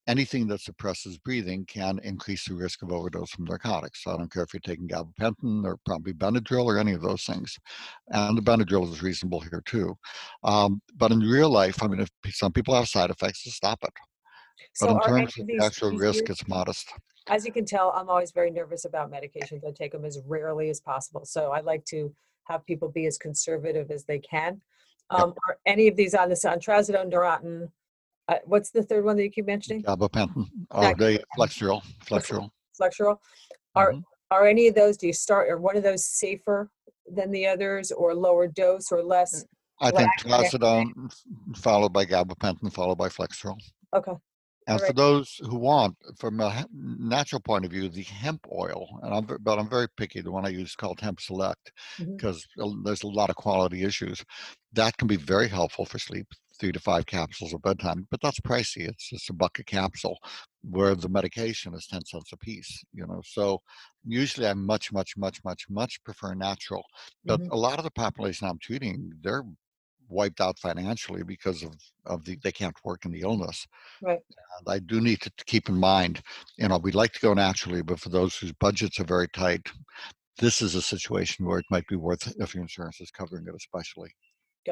[0.08, 4.04] anything that suppresses breathing can increase the risk of overdose from narcotics.
[4.04, 7.24] So I don't care if you're taking gabapentin or probably Benadryl or any of those
[7.24, 7.58] things.
[8.10, 9.98] And the Benadryl is reasonable here too.
[10.44, 13.80] Um, but in real life, I mean, if some people have side effects, just stop
[13.84, 13.94] it.
[14.80, 16.88] But So in terms of these the actual these risk, years- it's modest.
[17.28, 19.66] as you can tell, I'm always very nervous about medications.
[19.68, 21.26] I take them as rarely as possible.
[21.26, 22.14] So I like to
[22.44, 24.62] have people be as conservative as they can.
[25.12, 25.20] Yep.
[25.22, 27.70] Um, are any of these on the on trazodone, Neurontin?
[28.28, 29.84] Uh, what's the third one that you keep mentioning?
[29.84, 32.50] Gabapentin, or Not the Flexeril, Flexeril.
[32.80, 33.18] Flexeril.
[33.76, 34.04] Are Mhm.
[34.32, 34.98] are any of those?
[34.98, 35.50] Do you start?
[35.50, 36.72] Are one of those safer
[37.06, 39.46] than the others, or lower dose, or less?
[39.80, 41.14] I Well, think actually, trazodone
[41.56, 43.60] followed by gabapentin followed by Flexeril.
[43.94, 44.14] Okay.
[44.68, 49.14] And for those who want, from a natural point of view, the hemp oil, and
[49.14, 50.22] I'm, but I'm very picky.
[50.22, 52.44] The one I use is called Hemp Select because
[52.84, 54.26] there's a lot of quality issues.
[54.74, 56.26] That can be very helpful for sleep,
[56.60, 58.88] three to five capsules at bedtime, but that's pricey.
[58.88, 60.20] It's just a buck a capsule,
[60.64, 63.22] where the medication is 10 cents a piece, you know.
[63.26, 63.62] So
[64.06, 66.84] usually I much, much, much, much, much prefer natural.
[67.28, 67.52] But Mhm.
[67.52, 69.44] a lot of the population I'm treating, they're
[70.08, 71.74] wiped out financially because of,
[72.06, 73.66] of the they can't work in the illness.
[74.02, 74.24] Right.
[74.60, 76.22] And I do need to to keep in mind,
[76.58, 79.72] you know, we'd like to go naturally, but for those whose budgets are very tight,
[80.40, 83.56] this is a situation where it might be worth if your insurance is covering it,
[83.56, 84.12] especially.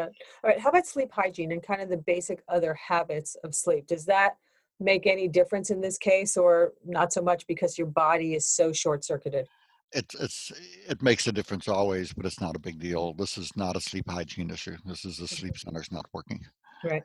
[0.01, 0.09] All
[0.43, 0.59] right.
[0.59, 3.87] How about sleep hygiene and kind of the basic other habits of sleep?
[3.87, 4.37] Does that
[4.79, 8.73] make any difference in this case, or not so much because your body is so
[8.73, 9.47] short circuited?
[9.91, 10.51] It's it's
[10.87, 13.13] it makes a difference always, but it's not a big deal.
[13.13, 14.75] This is not a sleep hygiene issue.
[14.85, 16.41] This is the sleep center's not working.
[16.83, 17.03] Right.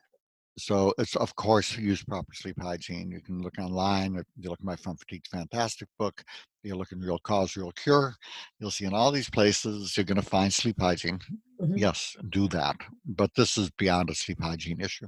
[0.58, 3.10] So it's of course use proper sleep hygiene.
[3.10, 4.16] You can look online.
[4.16, 6.22] If you look at my From Fatigued to Fantastic book.
[6.64, 8.14] You look in Real Cause, Real Cure.
[8.58, 11.20] You'll see in all these places you're going to find sleep hygiene.
[11.60, 11.78] Mhm.
[11.78, 12.76] Yes, do that.
[13.06, 15.06] But this is beyond a sleep hygiene issue.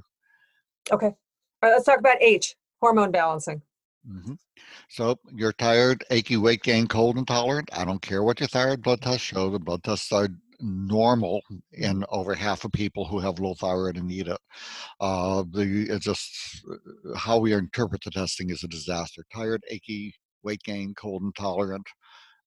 [0.91, 1.07] Okay.
[1.07, 1.17] All
[1.61, 1.71] right.
[1.71, 3.61] Let's talk about H, hormone balancing.
[4.07, 4.37] Mhm.
[4.89, 7.69] So you're tired, achy, weight gain, cold intolerant.
[7.73, 9.49] I don't care what your thyroid blood tests show.
[9.49, 10.29] The blood tests are
[10.61, 11.41] normal
[11.73, 14.39] in over half of people who have low thyroid and need it.
[14.99, 19.23] Uh, the it's just uh, how we interpret the testing is a disaster.
[19.33, 21.87] Tired, achy, weight gain, cold intolerant.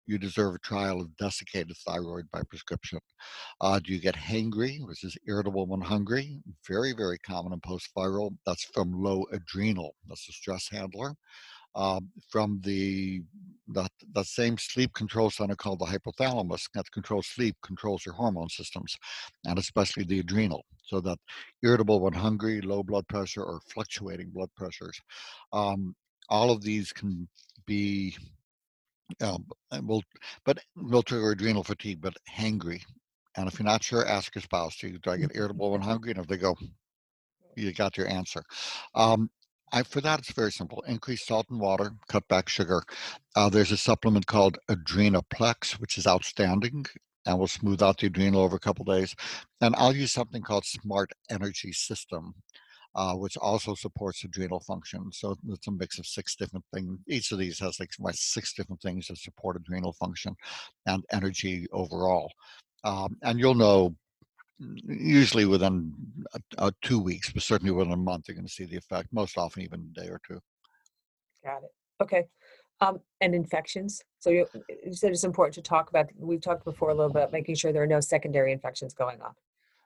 [0.08, 3.00] You deserve a trial of desiccated thyroid by prescription.
[3.62, 6.42] Uh, do you get hangry, which is irritable when hungry?
[6.68, 8.36] Very, very common in post-viral.
[8.46, 9.96] That's from low adrenal.
[10.08, 11.16] That's a stress handler
[11.76, 13.22] um, from the
[13.70, 18.50] that that same sleep control center called the hypothalamus that controls sleep controls your hormone
[18.50, 18.98] systems
[19.46, 21.18] and especially the adrenal so that
[21.64, 25.00] irritable when hungry low blood pressure or fluctuating blood pressures
[25.54, 25.96] um,
[26.30, 27.28] all of these can
[27.66, 28.16] be
[29.22, 29.46] um,
[29.84, 30.04] will
[30.46, 32.82] but will trigger adrenal fatigue but hangry
[33.38, 35.82] and if you're not sure ask your spouse do you do i get irritable when
[35.82, 36.12] hungry?
[36.12, 36.56] And if they go
[37.56, 38.44] you got your answer.
[38.96, 39.30] Um,
[39.72, 40.84] I, for that, it's very simple.
[40.88, 42.84] Increase salt and water, cut back sugar.
[43.36, 46.86] Uh, there's a supplement called Adrenaplex, which is outstanding
[47.26, 49.16] and will smooth out the adrenal over a couple days.
[49.62, 52.34] And I'll use something called Smart Energy System,
[52.96, 55.12] uh, which also supports adrenal function.
[55.12, 57.00] So it's a mix of six different things.
[57.08, 60.36] Each of these has like my six different things that support adrenal function
[60.86, 62.32] and energy overall.
[62.84, 63.96] Um, and you'll know
[64.88, 65.94] usually within
[66.34, 69.10] uh, uh, two weeks, but certainly within a month, you're going to see the effect.
[69.12, 70.40] Most often, even a day or two.
[71.44, 71.72] Got it.
[72.02, 72.28] Okay.
[72.80, 74.02] Um, and infections.
[74.20, 74.48] So you,
[74.86, 76.08] you said it's important to talk about.
[76.18, 79.22] We've talked before a little bit about making sure there are no secondary infections going
[79.22, 79.34] on.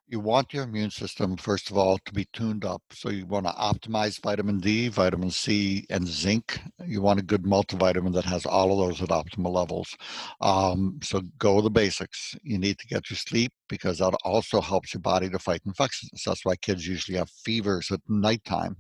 [0.07, 2.81] You want your immune system, first of all, to be tuned up.
[2.91, 6.59] So you want to optimize vitamin D, vitamin C, and zinc.
[6.85, 9.95] You want a good multivitamin that has all of those at optimal levels.
[10.41, 12.35] Um, so go the basics.
[12.43, 16.21] You need to get your sleep because that also helps your body to fight infections.
[16.25, 18.77] That's why kids usually have fevers at nighttime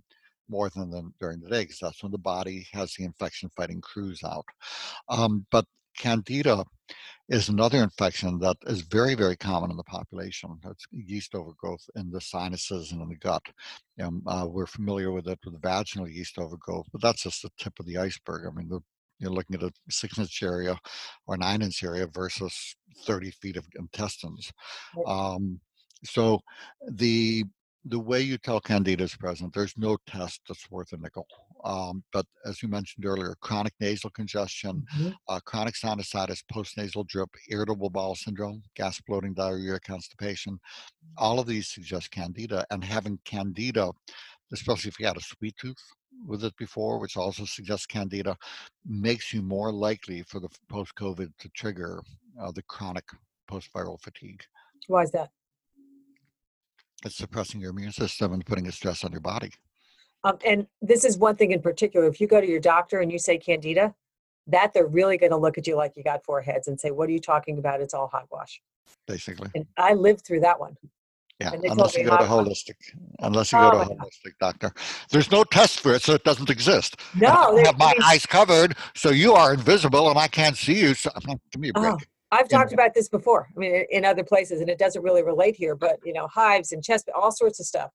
[0.47, 3.81] more than, than during the day because that's when the body has the infection fighting
[3.81, 4.45] crews out.
[5.09, 5.65] Um, but
[5.97, 6.63] candida
[7.27, 10.59] is another infection that is very, very common in the population.
[10.65, 13.41] It's yeast overgrowth in the sinuses and in the gut.
[13.97, 17.73] And, uh, we're familiar with it with vaginal yeast overgrowth, but that's just the tip
[17.79, 18.45] of the iceberg.
[18.45, 18.79] I mean, the,
[19.19, 20.77] you're looking at a six inch area
[21.25, 24.51] or nine inch area versus 30 feet of intestines.
[25.07, 25.59] Um,
[26.03, 26.41] so
[26.87, 27.45] the
[27.87, 31.27] the way you tell candida is present, there's no test that's worth a nickel.
[31.63, 35.15] Um, but as you mentioned earlier, chronic nasal congestion, Mhm.
[35.27, 40.59] uh, chronic sinusitis, postnasal drip, irritable bowel syndrome, gas bloating, diarrhea, constipation,
[41.17, 42.65] all of these suggest candida.
[42.69, 43.91] And having candida,
[44.51, 45.81] especially if you had a sweet tooth
[46.25, 48.37] with it before, which also suggests candida,
[48.85, 52.01] makes you more likely for the post COVID to trigger
[52.39, 53.05] uh, the chronic
[53.47, 54.43] post viral fatigue.
[54.87, 55.31] Why is that?
[57.03, 59.51] It's suppressing your immune system and putting a stress on your body.
[60.25, 62.07] Um, and this is one thing in particular.
[62.07, 63.93] If you go to your doctor and you say candida,
[64.47, 66.91] that they're really going to look at you like you got four heads and say,
[66.91, 67.79] "What are you talking about?
[67.79, 68.61] It's all hogwash."
[69.07, 69.49] basically.
[69.55, 70.75] And I lived through that one.
[71.39, 72.75] Yeah, unless you go to holistic.
[73.19, 74.05] Unless you go to Oh a my God.
[74.05, 74.71] holistic doctor.
[75.11, 77.01] There's no test for it, so it doesn't exist.
[77.13, 80.93] No, I have my eyes covered, so you are invisible and I can't see you.
[80.93, 81.11] So
[81.51, 81.91] give me a break.
[81.91, 81.97] Oh,
[82.31, 82.59] I've Yeah.
[82.59, 83.49] talked about this before.
[83.55, 86.71] I mean, in other places, and it doesn't really relate here, but you know, hives
[86.71, 87.91] and chest, all sorts of stuff.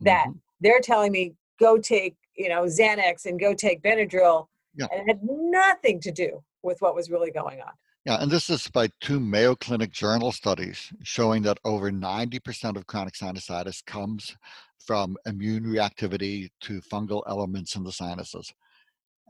[0.00, 0.40] That Mhm.
[0.60, 4.86] they're telling me go take, you know, Xanax and go take Benadryl, Yeah.
[4.90, 7.72] and it had nothing to do with what was really going on.
[8.04, 12.86] Yeah, and this is by two Mayo Clinic journal studies showing that over 90% of
[12.86, 14.36] chronic sinusitis comes
[14.84, 18.52] from immune reactivity to fungal elements in the sinuses.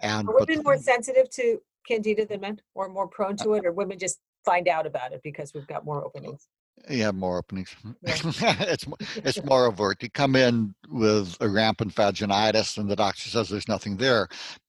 [0.00, 3.66] And Are but more sensitive to candida than men, or more prone to uh, it,
[3.66, 6.48] or women just find out about it because we've got more uh, openings?
[6.90, 7.74] You have more openings.
[8.02, 8.16] Yeah.
[8.60, 10.02] it's it's more overt.
[10.02, 14.28] You come in with a rampant vaginitis, and the doctor says there's nothing there.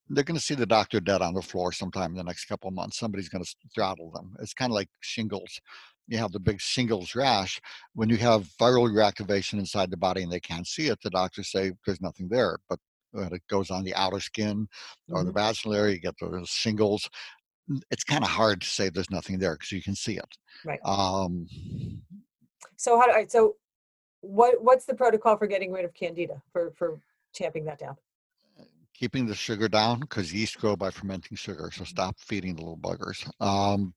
[0.10, 2.68] They're going to see the doctor dead on the floor sometime in the next couple
[2.68, 3.00] of months.
[3.00, 4.36] Somebody's going to throttle them.
[4.42, 5.60] It's kind of like shingles.
[6.08, 7.60] You have the big shingles rash.
[7.96, 11.52] When you have viral reactivation inside the body and they can't see it, the doctors
[11.52, 12.58] say there's nothing there.
[12.70, 12.80] But
[13.12, 14.68] when it goes on the outer skin
[15.10, 15.36] or the Mhm.
[15.36, 17.10] vaginal area, you get those shingles.
[17.92, 20.38] It's kind of hard to say there's nothing there because you can see it.
[20.66, 20.80] Right.
[20.84, 21.48] Um,
[22.76, 23.26] So how do I?
[23.26, 23.56] So
[24.22, 27.00] what what's the protocol for getting rid of candida for for
[27.34, 27.98] tamping that down?
[28.94, 31.70] keeping the sugar down because yeast grow by fermenting sugar.
[31.74, 33.28] So stop feeding the little buggers.
[33.42, 33.94] Um,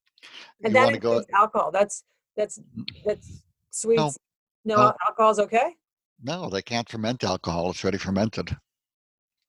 [0.65, 1.11] And you that to go?
[1.13, 1.71] includes alcohol.
[1.71, 2.03] That's
[2.37, 2.59] that's
[3.05, 4.19] that's sweets.
[4.65, 4.95] No, no.
[5.07, 5.75] alcohol's okay.
[6.23, 7.71] No, they can't ferment alcohol.
[7.71, 8.57] It's already fermented.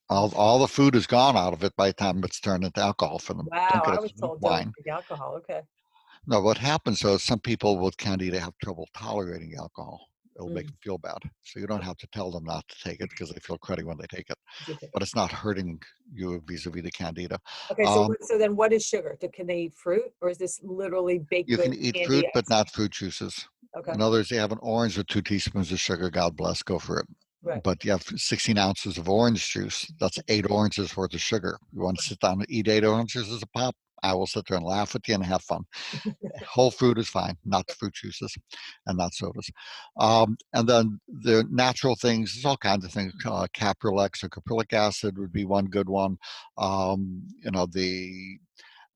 [0.10, 2.80] All, all the food is gone out of it by the time it's turned into
[2.82, 3.48] alcohol for them.
[3.52, 4.63] Wow, I was told wine.
[4.63, 5.36] don't drink alcohol.
[5.38, 5.62] Okay.
[6.26, 10.08] No, what happens though is some people with candida have trouble tolerating alcohol.
[10.36, 10.70] It'll make Mm.
[10.70, 11.17] them feel bad.
[11.43, 13.84] So you don't have to tell them not to take it because they feel cruddy
[13.84, 14.38] when they take it.
[14.93, 15.82] But it's not hurting
[16.13, 17.39] you vis-a-vis the candida.
[17.72, 19.17] Okay, so Um, so then what is sugar?
[19.34, 21.50] Can they eat fruit, or is this literally baked?
[21.50, 23.48] You can eat fruit, but not fruit juices.
[23.78, 26.10] Okay, In other words, you have an orange with two teaspoons of sugar.
[26.10, 27.08] God bless, go for it.
[27.48, 27.64] Right.
[27.64, 29.90] But you have 16 ounces of orange juice.
[30.00, 31.58] That's eight oranges worth of sugar.
[31.74, 33.76] You want to sit down and eat eight oranges as a pop?
[34.04, 35.64] I will sit there and laugh with you and have fun.
[36.48, 38.36] Whole fruit is fine, not the fruit juices
[38.86, 39.50] and not sodas.
[39.98, 43.14] Um, and then the natural things, there's all kinds of things.
[43.26, 46.18] Uh, Caprylex or caprylic acid would be one good one.
[46.58, 48.38] Um, you know, the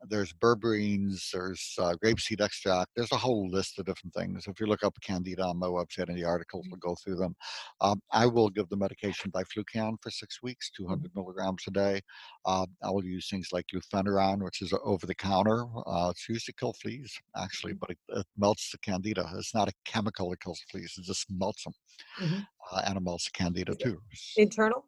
[0.10, 2.90] there's berberines, there's uh, grapeseed extract.
[2.96, 4.48] There's a whole list of different things.
[4.48, 7.36] If you look up Candida on my website and the articles will go through them.
[7.82, 12.02] Um, I will give the medication by diflucan for six weeks, 200 milligrams a day.
[12.46, 15.66] Uh, I will use things like lufenuron, which is over the counter.
[15.86, 19.30] Uh, it's used to kill fleas, actually, but it, it melts the Candida.
[19.38, 21.74] It's not a chemical that kills fleas; it just melts them,
[22.20, 22.48] Mhm.
[22.72, 24.02] uh, and it melts the Candida too.
[24.38, 24.86] internal.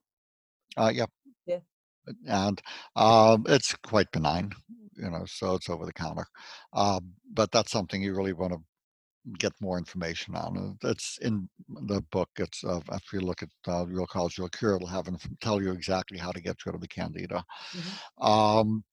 [0.78, 1.10] Uh, yep.
[1.46, 1.60] Yeah.
[2.28, 2.62] And
[2.96, 4.52] um, it's quite benign,
[4.98, 6.26] you know, so it's over the counter.
[6.74, 8.60] Um, but that's something you really want to
[9.40, 10.78] get more information on.
[10.84, 12.30] It's in the book.
[12.38, 15.62] It's uh, if you look at uh, Real Cause Real Cure, it'll have inf- tell
[15.62, 17.44] you exactly how to get rid of the candida.
[17.74, 18.26] Mhm.
[18.26, 18.84] Um,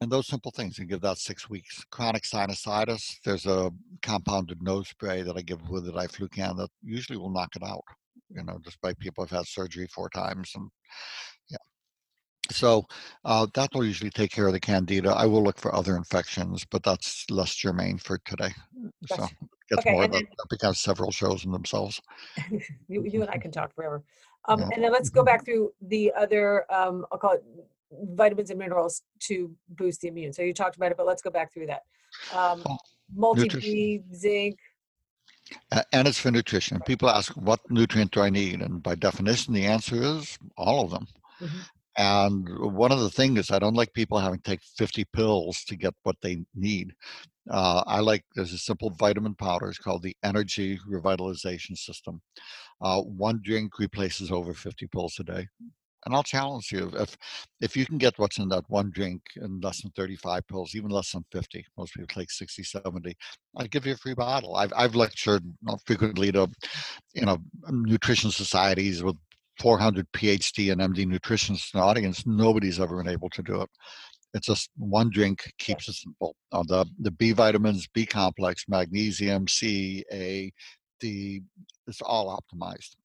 [0.00, 1.84] and those simple things, you give that six weeks.
[1.90, 3.70] Chronic sinusitis, there's a
[4.02, 7.84] compounded nose spray that I give with it, diflucan, that usually will knock it out.
[8.30, 10.70] You know, despite people have had surgery four times and.
[12.50, 12.86] So
[13.24, 15.10] uh, that will usually take care of the candida.
[15.10, 18.50] I will look for other infections, but that's less germane for today.
[19.06, 19.26] So
[19.70, 22.00] gets Okay, more that, then- that becomes several shows in themselves.
[22.88, 24.02] you, you and I can talk forever.
[24.46, 24.68] Um, Yeah.
[24.74, 27.44] and then let's go back through the other, um, I'll call it
[27.90, 30.32] vitamins and minerals to boost the immune.
[30.32, 31.82] So you talked about it, but let's go back through that.
[32.32, 32.78] Um, Well,
[33.14, 33.48] multi.
[33.48, 34.58] B, zinc.
[35.92, 36.80] And it's for nutrition.
[36.82, 38.60] People ask, what nutrient do I need?
[38.60, 41.06] And by definition, the answer is all of them.
[41.40, 41.48] Mhm.
[41.96, 45.64] And one of the things is I don't like people having to take 50 pills
[45.64, 46.92] to get what they need.
[47.50, 49.68] Uh, I like, there's a simple vitamin powder.
[49.68, 52.20] It's called the Energy Revitalization System.
[52.80, 55.48] Uh, one drink replaces over 50 pills a day.
[56.06, 57.16] And I'll challenge you if
[57.60, 60.90] if you can get what's in that one drink in less than 35 pills, even
[60.90, 63.16] less than 50, most people take 60, 70,
[63.56, 64.54] I'd give you a free bottle.
[64.56, 65.42] I've I've lectured
[65.86, 66.48] frequently to,
[67.14, 67.38] you know,
[67.70, 69.16] nutrition societies with
[69.60, 72.26] 400 PhD and MD nutritionists in the audience.
[72.26, 73.70] Nobody's ever been able to do it.
[74.34, 76.34] It's just one drink keeps it simple.
[76.50, 80.52] Uh, the the B vitamins, B complex, magnesium, C, A,
[80.98, 81.42] D,
[81.86, 82.96] it's all optimized.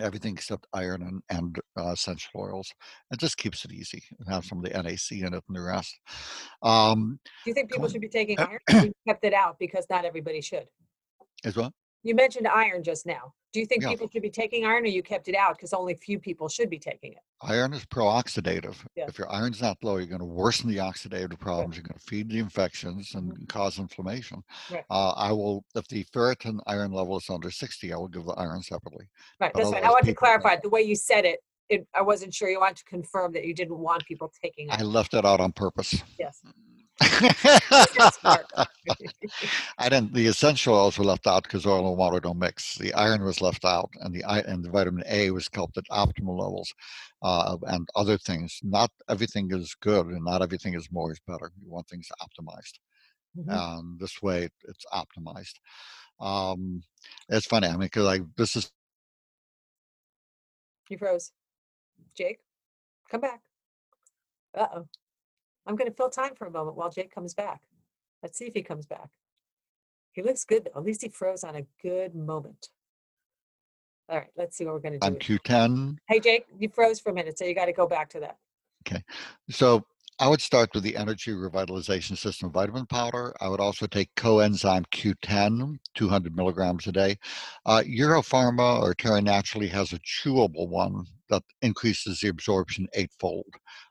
[0.00, 2.70] Everything except iron and, and uh, essential oils.
[3.10, 5.60] It just keeps it easy and have some of the NAC in it and the
[5.60, 5.98] rest.
[6.62, 8.38] Um, Do you think people should be taking
[8.70, 8.92] iron?
[9.06, 10.66] kept it out because not everybody should.
[11.44, 11.72] as well.
[12.02, 13.34] You mentioned iron just now.
[13.52, 13.88] Do you think Yeah.
[13.90, 16.70] people should be taking iron or you kept it out because only few people should
[16.70, 17.18] be taking it?
[17.42, 18.76] Iron is pro-oxidative.
[18.94, 19.06] Yeah.
[19.08, 21.76] If your iron's not low, you're going to worsen the oxidative problems.
[21.76, 24.42] You're going to feed the infections and cause inflammation.
[24.70, 24.84] Right.
[24.88, 28.32] Uh, I will, if the ferritin iron level is under 60, I will give the
[28.34, 29.06] iron separately.
[29.40, 29.84] Right, But that's fine.
[29.84, 32.48] I want to clarify, the way you said it, it, I wasn't sure.
[32.48, 34.78] You wanted to confirm that you didn't want people taking it.
[34.78, 36.02] I left it out on purpose.
[36.18, 36.40] Yes.
[39.78, 40.14] I didn't.
[40.14, 42.76] The essential oils were left out because oil and water don't mix.
[42.76, 45.84] The iron was left out, and the i- and the vitamin A was kept at
[45.90, 46.74] optimal levels,
[47.22, 48.60] uh, and other things.
[48.62, 51.52] Not everything is good, and not everything is more is better.
[51.62, 52.78] You want things optimized,
[53.36, 53.64] Mhm.
[53.68, 55.56] and this way it's optimized.
[56.20, 56.82] Um,
[57.30, 57.68] it's funny.
[57.68, 58.72] I mean, because like this is
[60.90, 61.32] You froze.
[62.16, 62.40] Jake,
[63.10, 63.40] come back.
[64.54, 64.88] Uh-oh.
[65.70, 67.60] I'm gonna fill time for a moment while Jake comes back.
[68.24, 69.08] Let's see if he comes back.
[70.12, 70.64] He looks good.
[70.64, 70.80] though.
[70.80, 72.70] At least he froze on a good moment.
[74.08, 75.06] All right, let's see what we're gonna do.
[75.06, 75.38] on do.
[75.38, 75.98] Q10.
[76.08, 78.38] Hey, Jake, you froze for a minute, so you gotta go back to that.
[78.84, 79.00] Okay.
[79.48, 79.84] So
[80.18, 83.32] I would start with the energy revitalization system vitamin powder.
[83.40, 87.16] I would also take coenzyme Q10, 200 milligrams a day.
[87.64, 93.46] Uh, Europharma or Terry Naturally has a chewable one that increases the absorption eightfold.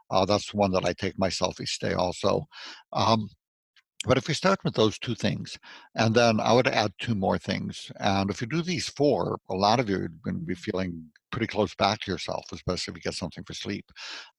[0.10, 2.48] Uh, that's one that I take myself each day also.
[2.94, 3.30] Um,
[4.06, 5.58] but if we start with those two things,
[5.96, 7.92] and then I would add two more things.
[8.00, 11.04] And if you do these four, a lot of you are going to be feeling
[11.32, 13.86] pretty close back to yourself, especially if you get something for sleep.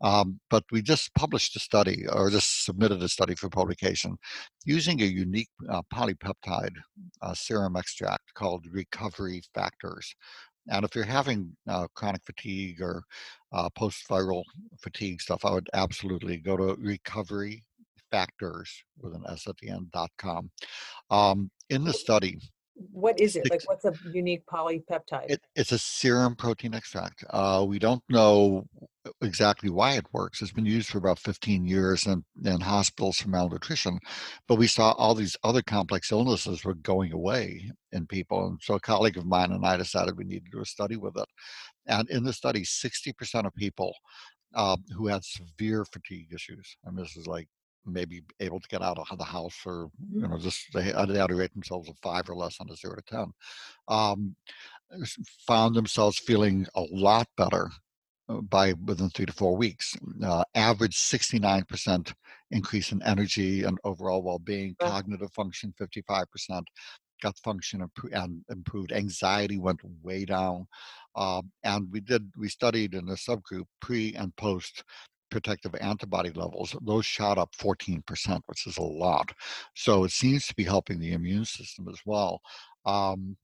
[0.00, 4.16] Um, but we just published a study, or just submitted a study for publication,
[4.64, 6.76] using a unique uh, polypeptide
[7.20, 10.14] uh, serum extract called recovery factors.
[10.68, 13.04] And if you're having uh, chronic fatigue or
[13.52, 14.42] uh, post-viral
[14.80, 17.62] fatigue stuff, I would absolutely go to recovery
[18.10, 20.50] factors with an S at the end dot com.
[21.10, 22.38] Um, in the study,
[22.92, 23.50] What is it?
[23.50, 25.30] Like, what's a unique polypeptide?
[25.30, 27.24] it, it's a serum protein extract.
[27.30, 28.66] Uh, we don't know
[29.22, 30.42] exactly why it works.
[30.42, 33.98] It's been used for about 15 years in, in hospitals for malnutrition,
[34.48, 38.46] but we saw all these other complex illnesses were going away in people.
[38.46, 40.96] And so a colleague of mine and I decided we needed to do a study
[40.96, 41.28] with it.
[41.86, 43.94] And in the study, 60% of people
[44.54, 47.48] uh, who had severe fatigue issues, and this is like
[47.86, 51.34] maybe able to get out of the house or you know just they had to
[51.34, 53.32] rate themselves a five or less on a zero to ten.
[53.88, 54.36] Um,
[55.46, 57.70] found themselves feeling a lot better
[58.28, 59.96] uh, by within three to four weeks.
[60.24, 62.12] Uh, average 69%
[62.50, 66.62] increase in energy and overall well-being cognitive function 55%
[67.20, 70.66] gut function and improved anxiety went way down.
[71.16, 74.84] Um, and we did we studied in a subgroup pre and post
[75.30, 79.32] protective antibody levels those shot up 14% which is a lot
[79.74, 82.40] so it seems to be helping the immune system as well
[82.86, 83.36] um,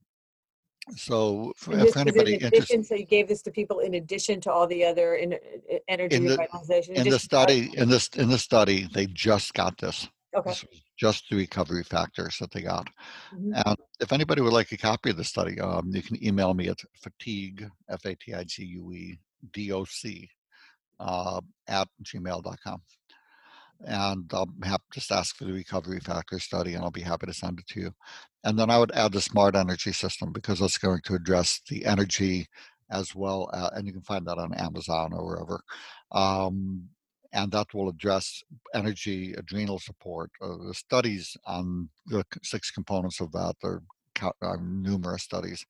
[0.95, 4.41] so for, this anybody in interested addition, so you gave this to people in addition
[4.41, 6.91] to all the other in, uh, energy In the- revitalization?
[6.95, 10.51] in the study in this in the study they just got this Okay.
[10.51, 10.65] This
[10.99, 12.89] just the recovery factors that they got
[13.35, 13.63] Mhm.
[13.67, 16.69] and if anybody would like a copy of the study um, you can email me
[16.69, 19.19] at fatigue f-a-t-i-g-u-e
[19.53, 20.31] d-o-c
[21.01, 22.83] uh, at gmail.com
[23.85, 27.33] and I'll have just ask for the recovery factor study and I'll be happy to
[27.35, 27.95] send it to you.
[28.45, 31.85] And then I would add the smart energy system because that's going to address the
[31.85, 32.47] energy
[32.91, 33.51] as well.
[33.53, 35.61] Uh, and you can find that on Amazon or wherever.
[36.13, 36.89] Um,
[37.33, 38.43] and that will address
[38.73, 40.31] energy, adrenal support.
[40.41, 43.83] Uh, the studies on the six components of that are
[44.23, 45.67] uh, numerous studies.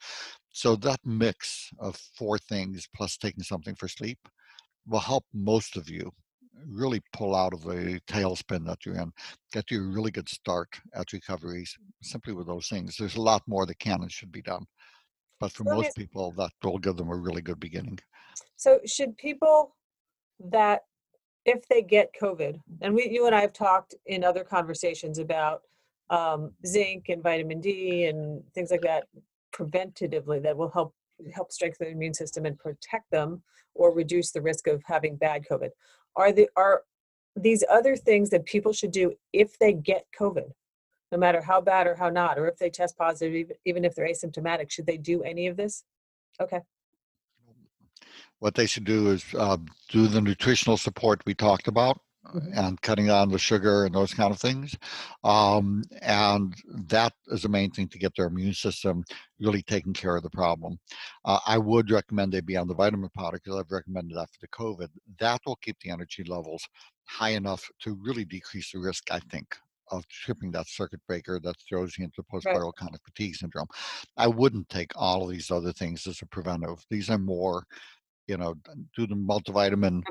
[0.50, 4.18] So that mix of four things plus taking something for sleep
[4.86, 6.12] will help most of you
[6.66, 9.12] really pull out of the tailspin that you're in,
[9.52, 11.64] get you a really good start at recovery
[12.02, 12.96] simply with those things.
[12.96, 14.64] There's a lot more that can and should be done.
[15.38, 17.98] But for most people, that will give them a really good beginning.
[18.56, 19.76] So should people
[20.50, 20.82] that
[21.44, 25.62] if they get COVID, and we, you and I have talked in other conversations about
[26.10, 29.04] um, zinc and vitamin D and things like that
[29.54, 30.94] preventatively that will help
[31.34, 33.42] help strengthen the immune system and protect them
[33.74, 35.70] or reduce the risk of having bad COVID.
[36.16, 36.82] Are the are
[37.34, 40.50] these other things that people should do if they get COVID,
[41.12, 44.08] no matter how bad or how not, or if they test positive, even- if they're
[44.08, 45.84] asymptomatic, should they do any of this?
[46.40, 46.60] Okay.
[48.38, 49.58] What they should do is uh,
[49.90, 52.00] do the nutritional support we talked about.
[52.54, 54.76] And cutting down the sugar and those kind of things.
[55.24, 56.54] Um, and
[56.88, 59.04] that is the main thing to get their immune system
[59.40, 60.78] really taking care of the problem.
[61.24, 64.38] Uh, I would recommend they be on the vitamin powder because I've recommended that for
[64.40, 64.88] the COVID.
[65.18, 66.66] That will keep the energy levels
[67.04, 69.56] high enough to really decrease the risk, I think,
[69.92, 73.68] of tripping that circuit breaker that throws you into post-viral chronic fatigue syndrome.
[74.16, 76.84] I wouldn't take all of these other things as a preventive.
[76.90, 77.64] These are more,
[78.26, 78.56] you know,
[78.96, 80.02] do the multivitamin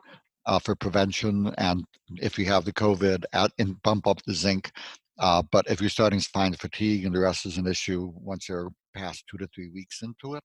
[0.46, 1.86] uh, for prevention, and
[2.18, 4.72] if you have the COVID, add and bump up the zinc.
[5.18, 8.50] Uh, but if you're starting to find fatigue and the rest is an issue once
[8.50, 10.44] you're past two to three weeks into it,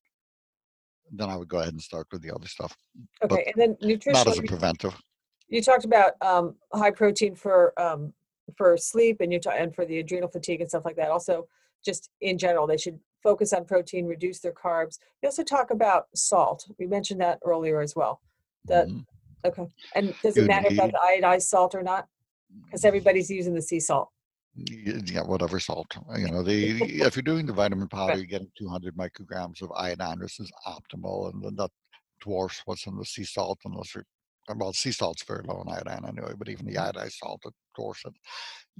[1.12, 2.76] then I would go ahead and start with the other stuff,
[3.20, 4.12] But Okay, and then nutrition.
[4.12, 4.96] Not as a preventive.
[5.48, 8.12] You talked about um, high protein for um,
[8.56, 11.10] for sleep, and you ta- and for the adrenal fatigue and stuff like that.
[11.10, 11.48] Also,
[11.84, 14.98] just in general, they should focus on protein, reduce their carbs.
[15.22, 16.68] You also talk about salt.
[16.78, 18.20] We mentioned that earlier as well.
[18.66, 19.04] That Mhm.
[19.44, 19.66] Okay.
[19.94, 22.06] And does it matter if need- that's iodized salt or not?
[22.64, 24.08] Because everybody's using the sea salt.
[24.56, 25.96] Yeah, whatever salt.
[26.16, 30.18] You know, the if you're doing the vitamin powder, you're getting 200 micrograms of iodine.
[30.18, 31.70] This is optimal, and then that
[32.20, 34.04] dwarfs what's in the sea salt, unless you're
[34.56, 38.02] well, sea salt's very low in iodine anyway, but even the iodized salt of course,
[38.04, 38.14] it.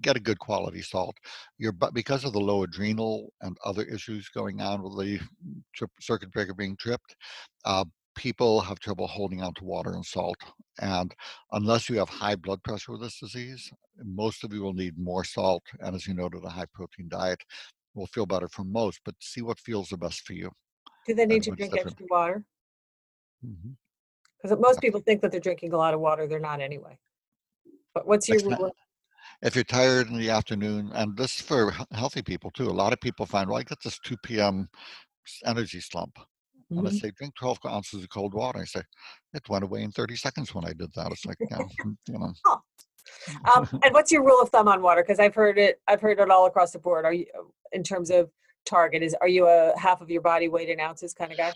[0.01, 1.17] Get a good quality salt.
[1.59, 5.21] Your but because of the low adrenal and other issues going on with the
[5.75, 7.15] trip, circuit breaker being tripped,
[7.65, 7.85] uh,
[8.15, 10.37] people have trouble holding on to water and salt.
[10.81, 11.15] And
[11.53, 13.71] unless you have high blood pressure with this disease,
[14.03, 15.63] most of you will need more salt.
[15.81, 17.41] And as you noted, a high protein diet
[17.95, 20.51] will feel better for most, but see what feels the best for you.
[21.07, 21.93] Do they need to drink different.
[21.93, 22.45] extra water?
[23.45, 23.71] Mm-hmm.
[24.43, 26.27] Because most people think that they're drinking a lot of water.
[26.27, 26.99] They're not anyway.
[27.95, 28.75] But what's your rule?
[29.43, 32.93] If you're tired in the afternoon, and this is for healthy people too, a lot
[32.93, 34.69] of people find, well, I get this 2 p.m.
[35.45, 36.19] energy slump.
[36.71, 37.01] And I Mhm.
[37.01, 38.61] say, drink 12 ounces of cold water.
[38.61, 38.83] I say,
[39.35, 41.11] it went away in 30 seconds when I did that.
[41.11, 41.69] It's like, you know,
[42.07, 42.33] you know.
[43.55, 45.03] Um, and what's your rule of thumb on water?
[45.03, 45.81] Because I've heard it.
[45.89, 47.05] I've heard it all across the board.
[47.05, 47.27] Are you,
[47.73, 48.31] in terms of
[48.65, 51.53] target, is are you a half of your body weight in ounces kind of guy?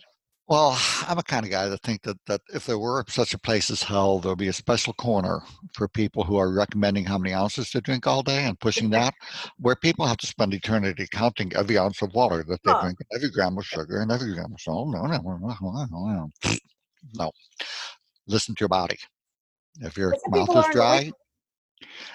[0.47, 0.79] Well,
[1.09, 3.71] I'm a kind of guy that think that that if there were such a place
[3.71, 5.41] as hell, there'll be a special corner
[5.73, 9.15] for people who are recommending how many ounces to drink all day and pushing that,
[9.59, 13.31] where people have to spend eternity counting every ounce of water that they drink, every
[13.31, 14.89] gram of sugar, and every gram of salt.
[14.91, 16.57] No, no, no, no, no, no.
[17.15, 17.31] No.
[18.27, 18.99] Listen to your body.
[19.81, 21.11] If your mouth is dry,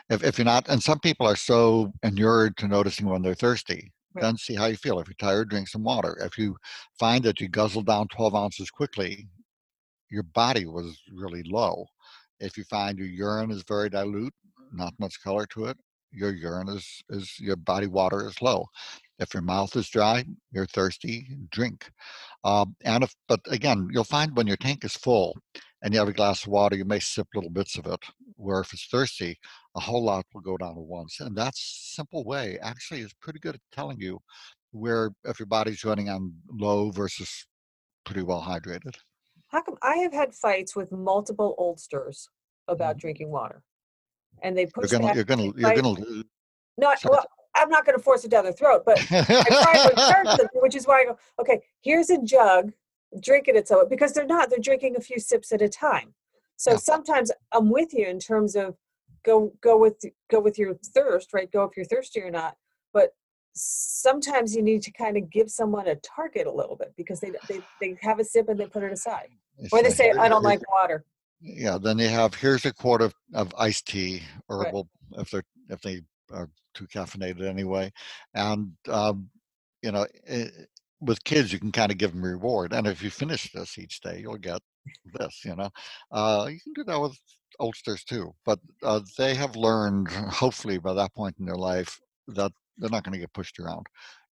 [0.09, 3.91] if, if you're not, and some people are so inured to noticing when they're thirsty,
[4.13, 4.23] Right.
[4.23, 4.99] then see how you feel.
[4.99, 6.17] If you're tired, drink some water.
[6.21, 6.57] If you
[6.99, 9.27] find that you guzzle down 12 ounces quickly,
[10.09, 11.85] your body was really low.
[12.39, 14.33] If you find your urine is very dilute,
[14.71, 15.77] not much color to it,
[16.11, 18.65] your urine is, is your body water is low.
[19.19, 21.91] If your mouth is dry, you're thirsty, drink.
[22.43, 25.35] Um, and if, but again, you'll find when your tank is full
[25.81, 27.99] and you have a glass of water, you may sip little bits of it.
[28.35, 29.37] Where if it's thirsty,
[29.75, 31.19] a whole lot will go down at once.
[31.19, 34.19] And that simple way actually is pretty good at telling you
[34.71, 37.47] where if your body's running on low versus
[38.05, 38.95] pretty well hydrated.
[39.47, 42.29] How come I have had fights with multiple oldsters
[42.67, 42.99] about Mhm.
[42.99, 43.63] drinking water,
[44.43, 46.23] and they You're push gonna you're gonna you're gonna.
[46.77, 47.25] No, well,
[47.55, 50.47] I'm not going to force it down their throat, but I try to encourage them,
[50.55, 52.71] which is why I go, okay, here's a jug,
[53.21, 56.13] drink it at so because they're not, they're drinking a few sips at a time.
[56.57, 56.77] So Yeah.
[56.77, 58.75] sometimes I'm with you in terms of
[59.23, 61.51] go go with go with your thirst, right?
[61.51, 62.57] Go if you're thirsty or not.
[62.93, 63.13] But
[63.53, 67.31] sometimes you need to kind of give someone a target a little bit because they
[67.47, 69.29] they, they have a sip and they put it aside.
[69.57, 71.05] It's Or they like, say, I don't like water.
[71.41, 74.73] Yeah, then they have here's a quart of, of iced tea, or Right.
[74.73, 76.01] well, if they're if they
[76.31, 77.91] are too caffeinated anyway,
[78.33, 79.29] and um,
[79.81, 80.49] you know, eh,
[81.01, 84.01] with kids you can kind of give them reward, and if you finish this each
[84.01, 84.61] day, you'll get
[85.13, 85.41] this.
[85.45, 85.69] You know,
[86.11, 87.17] uh, you can do that with
[87.59, 92.51] oldsters too, but uh, they have learned, hopefully by that point in their life, that
[92.77, 93.85] they're not going to get pushed around.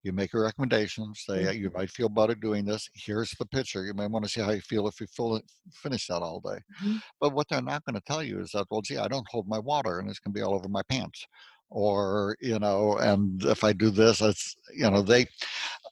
[0.03, 2.87] You make a recommendation, say you might feel better doing this.
[2.93, 3.83] Here's the picture.
[3.85, 5.41] You may want to see how you feel if you full,
[5.73, 6.59] finish that all day.
[6.83, 7.01] Mhm.
[7.19, 9.47] But what they're not going to tell you is that, well, gee, I don't hold
[9.47, 11.25] my water and it's going to be all over my pants.
[11.71, 15.25] Or, you know, and if I do this, it's, you know, they,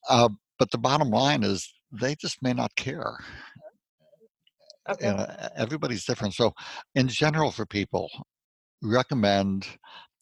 [0.10, 0.30] uh,
[0.64, 3.18] but the bottom line is they just may not care.
[4.90, 5.08] Okay.
[5.08, 6.34] Know, e- uh, everybody's different.
[6.36, 6.54] So,
[6.96, 8.10] in general, for people,
[8.82, 9.68] recommend,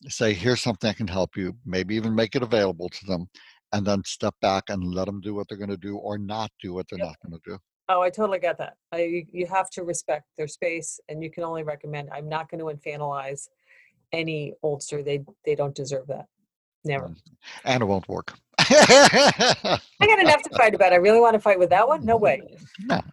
[0.08, 3.28] say, here's something that can help you, maybe even make it available to them,
[3.72, 6.50] and then step back and let them do what they're going to do or not
[6.60, 7.08] do what they're Yep.
[7.10, 7.58] not going to do.
[7.88, 8.78] Oh, I totally get that.
[8.92, 12.50] I, you- you have to respect their space and you can only recommend, I'm not
[12.50, 13.48] going to infantilize
[14.12, 15.06] any oldster.
[15.06, 16.26] They, they don't deserve that.
[16.84, 17.08] Never.
[17.08, 17.16] Mm.
[17.66, 18.34] And it won't work.
[18.60, 20.94] I got enough to fight about.
[20.94, 22.06] I really want to fight with that one?
[22.06, 22.42] No way.
[22.86, 22.96] No.
[22.96, 23.04] Um,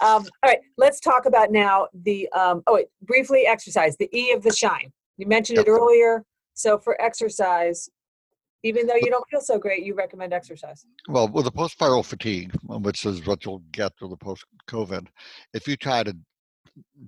[0.00, 4.42] all right, let's talk about now the, um, oh wait, briefly exercise, the E of
[4.42, 4.92] the shine.
[5.16, 6.24] You mentioned it earlier.
[6.54, 7.88] So for exercise,
[8.62, 10.84] even though you don't feel so great, you recommend exercise.
[11.08, 15.06] Well, with the post-viral fatigue, uh, which is what you'll get with the post-COVID,
[15.54, 16.16] if you try to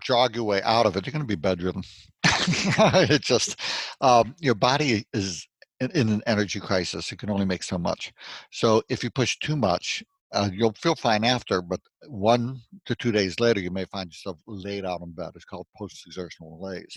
[0.02, 1.82] jog your way out of it, you're going to be bedridden.
[2.24, 3.60] it just
[4.00, 5.46] um, your body is
[5.80, 7.10] in, in an energy crisis.
[7.10, 8.12] It can only make so much.
[8.50, 13.10] So if you push too much, uh, you'll feel fine after, but one to two
[13.10, 15.30] days later, you may find yourself laid out in bed.
[15.34, 16.96] It's called post-exertional malaise.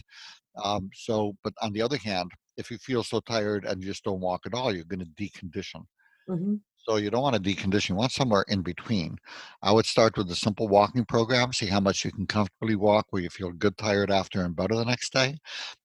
[0.64, 4.04] Um, so, but on the other hand, if you feel so tired and you just
[4.04, 5.86] don't walk at all, you're going to decondition.
[6.30, 6.60] Mhm.
[6.88, 7.90] So you don't want to decondition.
[7.90, 9.18] You want somewhere in between.
[9.62, 11.54] I would start with a simple walking program.
[11.54, 14.76] See how much you can comfortably walk, where you feel good, tired after, and better
[14.76, 15.38] the next day,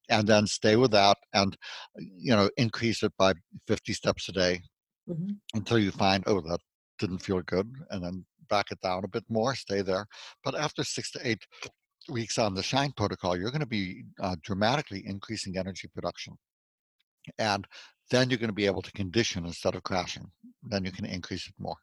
[0.08, 1.56] and then stay with that, and
[1.96, 3.34] you know increase it by
[3.66, 4.62] 50 steps a day
[5.08, 5.38] Mhm.
[5.54, 6.60] until you find oh that
[6.98, 9.54] didn't feel good, and then back it down a bit more.
[9.54, 10.06] Stay there.
[10.44, 11.46] But after six to eight
[12.08, 16.34] weeks on the Shine protocol, you're going to be uh, dramatically increasing energy production,
[17.38, 17.66] and
[18.10, 20.30] then you're going to be able to condition instead of crashing.
[20.62, 21.76] Then you can increase it more.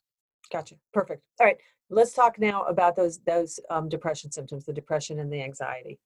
[0.52, 0.76] Gotcha.
[0.94, 1.24] Perfect.
[1.40, 1.58] All right.
[1.90, 6.00] Let's talk now about those those um, depression symptoms, the depression and the anxiety.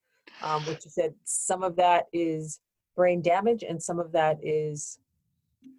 [0.44, 2.60] Um, which you said some of that is
[2.96, 5.00] brain damage and some of that is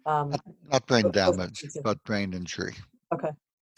[0.05, 0.33] um,
[0.71, 2.75] Not brain Post- post- damage, but brain injury.
[3.13, 3.29] okay.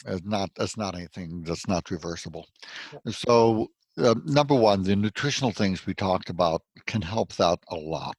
[0.06, 0.50] It's not.
[0.56, 2.46] That's not anything that's not reversible.
[2.92, 3.14] Yep.
[3.14, 8.16] So, uh, number one, the nutritional things we talked about can help that a lot.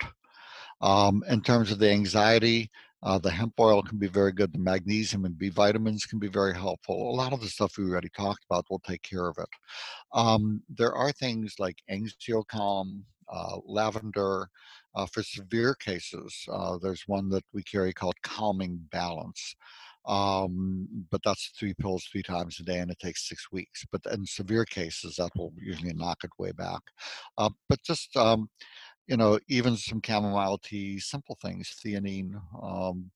[0.82, 2.72] Um, in terms of the anxiety,
[3.06, 4.52] uh, the hemp oil can be very good.
[4.52, 7.12] The magnesium and B vitamins can be very helpful.
[7.12, 9.50] A lot of the stuff we already talked about will take care of it.
[10.14, 13.02] Um, there are things like Anxiocalm,
[13.32, 14.50] uh, lavender.
[14.96, 19.56] Uh, for severe cases, uh, there's one that we carry called Calming Balance.
[20.08, 23.86] Um, but that's three pills three times a day, and it takes six weeks.
[23.92, 26.82] But in severe cases, that will usually knock it way back.
[27.38, 28.50] Uh, but just um,
[29.08, 33.12] you know, even some chamomile tea, simple things, theanine, um,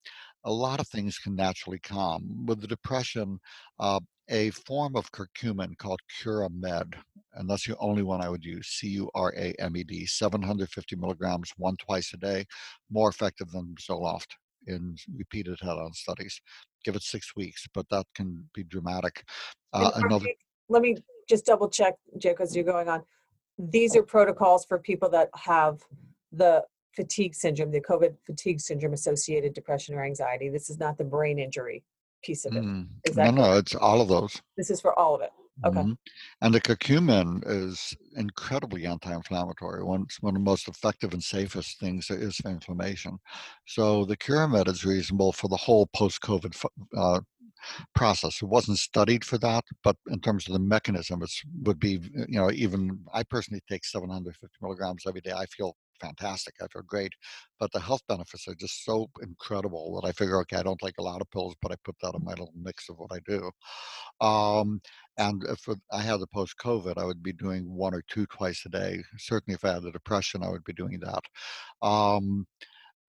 [0.46, 2.46] a lot of things can naturally calm.
[2.46, 3.40] With the depression,
[3.80, 6.94] uh, a form of curcumin called Curamed,
[7.34, 12.46] and that's the only one I would use, C-U-R-A-M-E-D, 750 milligrams, one twice a day,
[12.92, 14.28] more effective than Zoloft
[14.68, 16.40] in repeated head-on studies.
[16.86, 19.24] Give it six weeks, but that can be dramatic.
[19.74, 20.28] Uh, another,
[20.70, 20.96] let me
[21.28, 23.04] just double check, Jay, because you're going on.
[23.60, 25.82] These are protocols for people that have
[26.32, 26.64] the
[26.96, 30.50] fatigue syndrome, the COVID fatigue syndrome associated depression or anxiety.
[30.50, 31.84] This is not the brain injury
[32.24, 32.64] piece of it.
[32.64, 34.42] Mm, no, no, it's all of those.
[34.58, 35.32] This is for all of it.
[35.66, 35.80] Okay.
[35.80, 35.98] Mhm.
[36.42, 39.84] And the curcumin is incredibly anti-inflammatory.
[39.84, 43.20] One, one of the most effective and safest things there is for inflammation.
[43.68, 47.20] So the Curamed is reasonable for the whole post-COVID uh,
[47.96, 48.42] process.
[48.42, 51.32] It wasn't studied for that, but in terms of the mechanism, it
[51.64, 55.32] would be, you know, even I personally take 750 milligrams every day.
[55.32, 56.56] I feel fantastic.
[56.62, 57.14] I feel great.
[57.60, 60.98] But the health benefits are just so incredible that I figure, okay, I don't take
[60.98, 63.20] a lot of pills, but I put that in my little mix of what I
[63.28, 63.52] do.
[64.26, 64.82] Um,
[65.18, 68.64] and if I had the post COVID, I would be doing one or two twice
[68.66, 69.04] a day.
[69.18, 71.24] Certainly, if I had the depression, I would be doing that.
[71.86, 72.48] Um,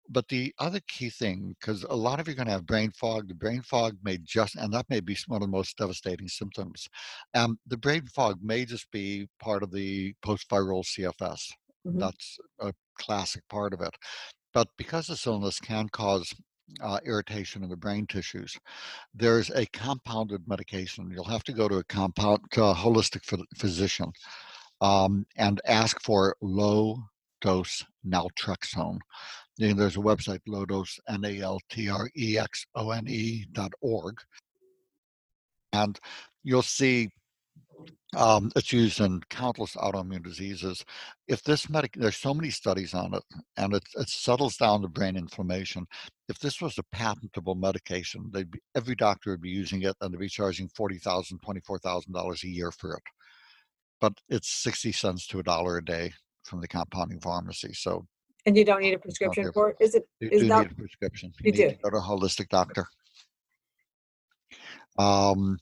[0.09, 2.91] but the other key thing, because a lot of you are going to have brain
[2.93, 6.29] fog, the brain fog may just, and that may be one of the most devastating
[6.29, 6.89] symptoms.
[7.35, 11.53] Um, the brain fog may just be part of the post viral CFS.
[11.87, 11.99] Mhm.
[11.99, 13.95] That's a classic part of it.
[14.55, 16.35] But because this illness can cause
[16.81, 18.57] uh, irritation in the brain tissues,
[19.15, 21.11] there's a compounded medication.
[21.11, 24.13] You'll have to go to a compound, to a holistic phy- physician,
[24.81, 26.99] um, and ask for low
[27.41, 28.99] dose naltrexone.
[29.59, 33.47] There's a website, low dose N A L T R E X O N E
[33.53, 34.19] dot org,
[35.73, 35.99] and
[36.43, 37.11] you'll see
[38.17, 40.85] Um, it's used in countless autoimmune diseases.
[41.27, 43.25] If this medic, there's so many studies on it,
[43.57, 45.85] and it, it settles down the brain inflammation.
[46.29, 50.13] If this was a patentable medication, they'd be, every doctor would be using it, and
[50.13, 53.03] they'd be charging forty thousand, twenty-four thousand dollars a year for it.
[54.01, 56.13] But it's sixty cents to a dollar a day
[56.45, 57.73] from the compounding pharmacy.
[57.73, 58.07] So
[58.47, 59.77] And you don't need a prescription for it?
[59.81, 61.33] Is it, you is do not, need a prescription.
[61.43, 61.71] You need do.
[61.71, 62.87] to go to a holistic doctor.
[64.99, 65.59] Um,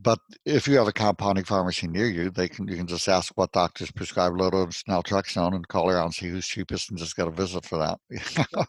[0.00, 3.32] but if you have a compounding pharmacy near you, they can you can just ask
[3.36, 7.28] what doctors prescribe low-dose naltrexone and call around and see who's cheapest and just get
[7.28, 8.00] a visit for that.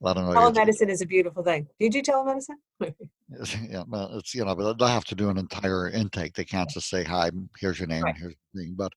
[0.00, 0.32] Let them know.
[0.32, 1.66] you're- telemedicine is a beautiful thing.
[1.78, 2.94] Do you do telemedicine?
[3.68, 6.34] Yeah, well, it's you know, but they'll have to do an entire intake.
[6.34, 8.16] They can't just say, "Hi, here's your name, Right.
[8.16, 8.92] here's the thing." But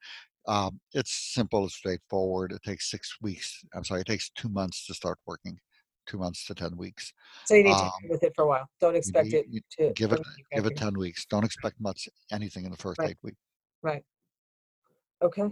[0.47, 2.51] um, it's simple, and straightforward.
[2.51, 3.63] It takes six weeks.
[3.73, 5.59] I'm sorry, it takes two months to start working.
[6.07, 7.11] Two months to ten weeks.
[7.45, 8.69] So you need to Um, live with it for a while.
[8.79, 9.91] Don't expect need- it to.
[9.93, 10.21] give it
[10.55, 13.09] give it 10 weeks don't expect much anything in the first Right.
[13.09, 13.37] eight weeks
[13.81, 14.05] Right.
[15.21, 15.49] Okay.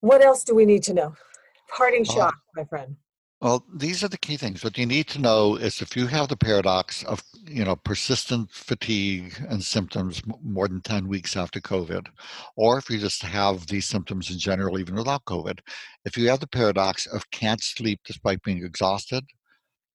[0.00, 1.14] What else do we need to know?
[1.68, 2.96] Parting Uh, shot, my friend.
[3.46, 6.26] Well these are the key things what you need to know is if you have
[6.26, 12.08] the paradox of you know persistent fatigue and symptoms more than 10 weeks after covid
[12.56, 15.60] or if you just have these symptoms in general even without covid
[16.04, 19.22] if you have the paradox of can't sleep despite being exhausted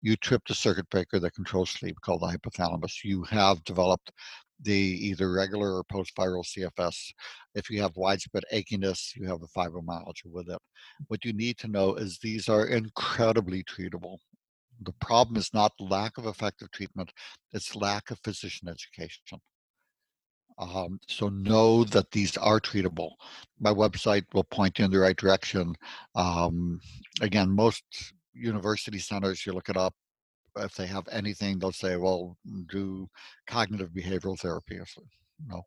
[0.01, 3.03] you trip the circuit breaker that controls sleep called the hypothalamus.
[3.03, 4.11] You have developed
[4.63, 7.13] the either regular or post-viral CFS.
[7.55, 10.59] If you have widespread achiness, you have the fibromyalgia with it.
[11.07, 14.17] What you need to know is these are incredibly treatable.
[14.83, 17.11] The problem is not lack of effective treatment,
[17.53, 19.39] it's lack of physician education.
[20.57, 23.11] Um, so know that these are treatable.
[23.59, 25.75] My website will point you in the right direction.
[26.15, 26.79] Um,
[27.21, 27.83] again, most
[28.33, 29.93] university centers, you look it up,
[30.57, 33.07] if they have anything, they'll say, well, mm, do
[33.47, 34.79] cognitive behavioral therapy.
[34.85, 35.03] Said,
[35.47, 35.61] no.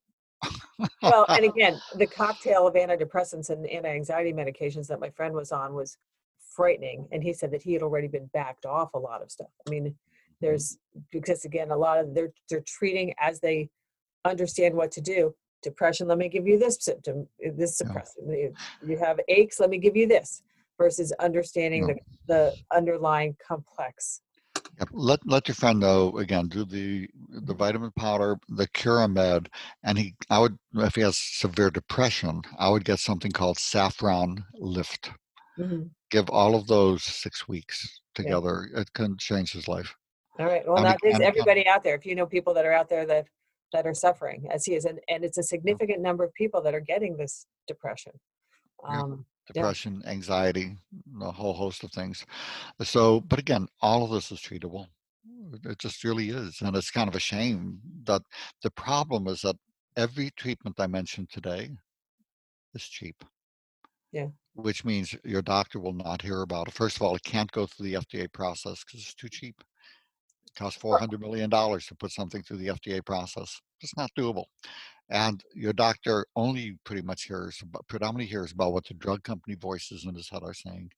[1.03, 5.75] Well, and again, the cocktail of antidepressants and anti-anxiety medications that my friend was on
[5.75, 5.97] was
[6.55, 7.09] frightening.
[7.13, 9.49] And he said that he had already been backed off a lot of stuff.
[9.67, 9.95] I mean, mm-hmm.
[10.41, 10.79] there's
[11.11, 13.69] because again, a lot of they're they're treating as they
[14.25, 15.35] understand what to do.
[15.63, 17.91] Depression, let me give you this symptom, uh, this Yeah.
[17.91, 18.29] suppressant.
[18.29, 18.55] You,
[18.87, 20.43] you have aches, let me give you this,
[20.79, 21.95] versus understanding Yeah.
[22.27, 24.21] the, the underlying complex.
[24.79, 26.49] Yep, Let let your friend know again.
[26.49, 29.49] Do the the vitamin powder, the Curamed,
[29.83, 30.15] and he.
[30.31, 35.13] I would if he has severe depression, I would get something called Saffron Lift.
[35.59, 35.91] Mhm.
[36.11, 38.69] Give all of those six weeks together.
[38.75, 39.95] It can change his life.
[40.39, 40.67] All right.
[40.67, 41.95] Well, And that is um, everybody out there.
[41.95, 43.27] If you know people that are out there that
[43.73, 46.75] that are suffering as he is, and, and it's a significant number of people that
[46.75, 48.13] are getting this depression.
[48.89, 49.03] Yeah.
[49.49, 49.63] Um, Yeah.
[49.63, 50.77] Depression, anxiety,
[51.21, 52.25] a whole host of things.
[52.83, 54.89] So, but again, all of this is treatable.
[55.65, 58.23] It just really is, and it's kind of a shame that
[58.63, 59.57] the problem is that
[59.97, 61.71] every treatment I mentioned today
[62.75, 63.25] is cheap.
[64.13, 64.29] Yeah.
[64.55, 66.75] Which means your doctor will not hear about it.
[66.75, 69.63] First of all, it can't go through the FDA process because it's too cheap.
[70.47, 73.61] It costs four hundred million dollars to put something through the FDA process.
[73.81, 74.45] It's not doable.
[75.11, 79.55] And your doctor only pretty much hears, about, predominantly hears about what the drug company
[79.57, 80.91] voices in his head are saying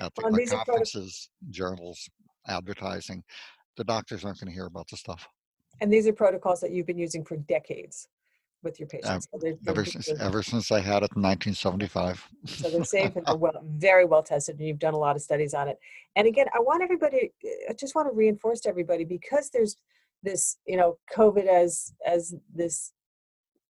[0.00, 2.08] at the, Well, and the these are proto- conferences, journals,
[2.48, 3.22] advertising.
[3.76, 5.26] The doctors aren't going to hear about the stuff.
[5.80, 8.08] and these are protocols that you've been using for decades
[8.64, 9.28] with your patients.
[9.30, 12.28] So they're, they're Ever since, ever since I had it in 1975.
[12.46, 15.22] so they're safe and they're well, very well tested, and you've done a lot of
[15.22, 15.78] studies on it.
[16.16, 17.32] And again, I want everybody,
[17.68, 19.76] I just want to reinforce to everybody because there's
[20.22, 22.92] this, you know, COVID as as this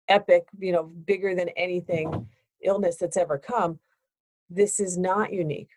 [0.09, 2.29] epic, you know, bigger than anything
[2.63, 3.79] illness that's ever come.
[4.49, 5.71] This is not unique.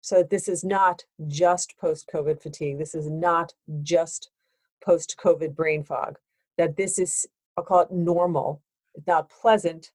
[0.00, 2.78] So this is not just post-COVID fatigue.
[2.78, 4.30] This is not just
[4.82, 6.18] post-COVID brain fog.
[6.56, 7.26] That this is,
[7.58, 8.62] I'll call it normal.
[8.94, 9.90] It's not pleasant,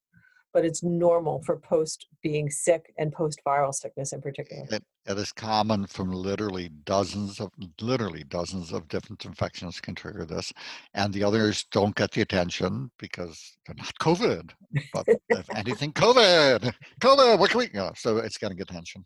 [0.52, 4.66] but it's normal for post being sick and post-viral sickness in particular.
[4.70, 7.50] It, it is common from literally dozens of
[7.80, 10.52] literally dozens of different infections can trigger this,
[10.92, 14.50] and the others don't get the attention because they're not COVID.
[14.92, 17.70] But if anything, COVID, COVID, what can we?
[17.72, 19.02] Yeah, so it's getting attention.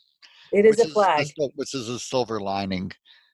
[0.50, 1.28] It is a flag.
[1.30, 2.90] sil- which is a silver lining,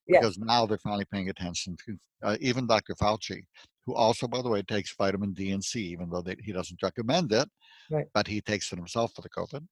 [0.07, 0.20] Yes.
[0.20, 2.95] because now they're finally paying attention to uh, even Dr.
[2.95, 3.41] Fauci,
[3.87, 6.82] who also, by the way, takes vitamin D and C, even though they, he doesn't
[6.82, 7.49] recommend it,
[7.91, 8.07] Right.
[8.14, 9.66] but he takes it himself for the COVID.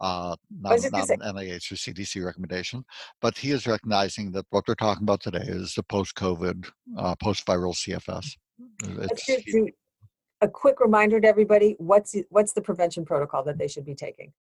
[0.00, 2.84] Uh, not not an NIH or CDC recommendation,
[3.20, 7.74] but he is recognizing that what we're talking about today is the post-COVID, uh, post-viral
[7.74, 8.36] CFS.
[8.82, 9.68] It's, do
[10.40, 11.76] a quick reminder to everybody.
[11.78, 14.32] What's the, what's the prevention protocol that they should be taking?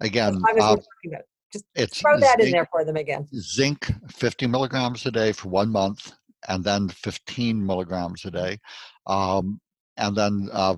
[0.00, 1.22] Again, uh, talking about
[1.54, 1.62] it.
[1.74, 3.26] it's Throw that in there for them again.
[3.34, 6.12] zinc 50 milligrams a day for one month
[6.48, 8.58] and then 15 milligrams a day
[9.06, 9.60] um,
[9.98, 10.76] and then uh,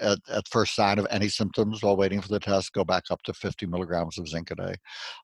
[0.00, 3.22] at, at, first sign of any symptoms while waiting for the test, go back up
[3.22, 4.74] to 50 milligrams of zinc a day.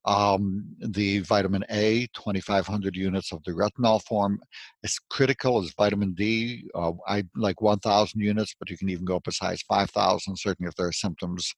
[0.06, 4.40] Um, the vitamin A, 2,500 units of the retinol form,
[4.82, 6.64] is critical as vitamin D.
[6.74, 10.38] Uh, I like 1,000 units, but you can even go up as high as 5,000.
[10.38, 11.54] Certainly, if there are symptoms,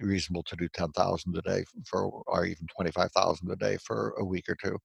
[0.00, 4.48] reasonable to do 10,000 a day for, or even 25,000 a day for a week
[4.48, 4.78] or two.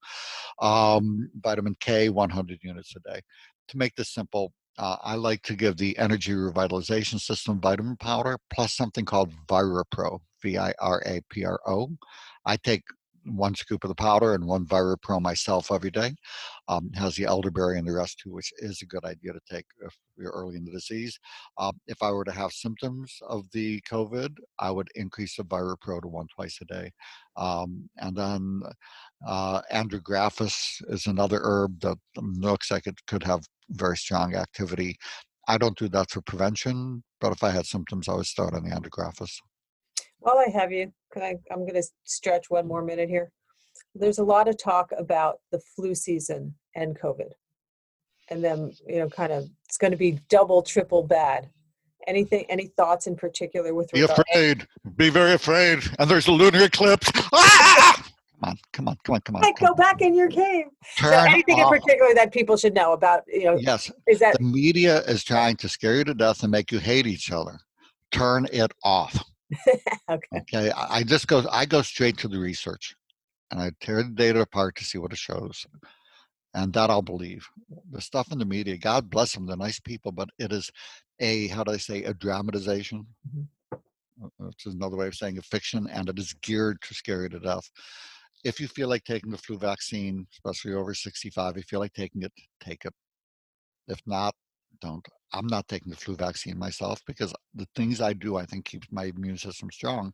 [0.65, 3.21] Um, vitamin K, 100 units a day.
[3.69, 8.37] To make this simple, uh, I like to give the Energy Revitalization System vitamin powder
[8.53, 11.89] plus something called ViraPro, V I R A P R O.
[12.45, 12.83] I take
[13.25, 16.13] one scoop of the powder and one ViraPro myself every day.
[16.67, 19.65] Um, has the elderberry and the rest too, which is a good idea to take
[19.85, 21.19] if you're early in the disease.
[21.57, 26.01] Um, if I were to have symptoms of the COVID, I would increase the ViraPro
[26.01, 26.91] to one twice a day.
[27.37, 28.61] Um, and then
[29.27, 34.97] uh, andrographis is another herb that looks like it could have very strong activity.
[35.47, 38.63] I don't do that for prevention, but if I had symptoms, I would start on
[38.63, 39.39] the andrographis.
[40.19, 41.35] While I have you, can I?
[41.51, 43.31] I'm going to stretch one more minute here.
[43.95, 47.31] There's a lot of talk about the flu season and COVID,
[48.29, 51.49] and then you know, kind of, it's going to be double, triple bad.
[52.07, 52.45] Anything?
[52.49, 53.91] Any thoughts in particular with?
[53.91, 54.67] Be afraid.
[54.95, 55.79] Be very afraid.
[55.99, 57.11] And there's a lunar eclipse.
[57.31, 58.03] Ah!
[58.41, 59.41] Come on, come on, come on, come on.
[59.41, 60.65] Like, go back in your cave.
[60.97, 61.73] Turn so anything off.
[61.73, 63.57] in particular that people should know about, you know?
[63.59, 63.91] Yes.
[64.07, 67.05] Is that the media is trying to scare you to death and make you hate
[67.05, 67.59] each other?
[68.11, 69.21] Turn it off.
[70.09, 70.39] okay.
[70.39, 70.71] Okay.
[70.71, 71.43] I just go.
[71.51, 72.95] I go straight to the research,
[73.51, 75.65] and I tear the data apart to see what it shows,
[76.53, 77.47] and that I'll believe.
[77.91, 80.71] The stuff in the media, God bless them, they're nice people, but it is
[81.19, 83.05] a how do I say a dramatization.
[83.27, 83.43] Mm-hmm.
[84.37, 87.29] Which is another way of saying a fiction, and it is geared to scare you
[87.29, 87.69] to death.
[88.43, 91.93] If you feel like taking the flu vaccine, especially over 65, if you feel like
[91.93, 92.93] taking it, take it.
[93.87, 94.35] If not,
[94.81, 95.05] don't.
[95.33, 98.87] I'm not taking the flu vaccine myself because the things I do, I think, keeps
[98.91, 100.13] my immune system strong,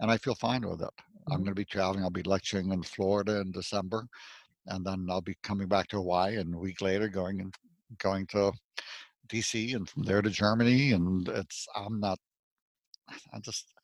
[0.00, 0.88] and I feel fine with it.
[0.88, 1.32] Mm-hmm.
[1.32, 2.02] I'm going to be traveling.
[2.02, 4.06] I'll be lecturing in Florida in December,
[4.66, 7.54] and then I'll be coming back to Hawaii, and a week later going and
[7.98, 8.52] going to
[9.28, 10.92] DC, and from there to Germany.
[10.92, 12.18] And it's I'm not.
[13.32, 13.74] I just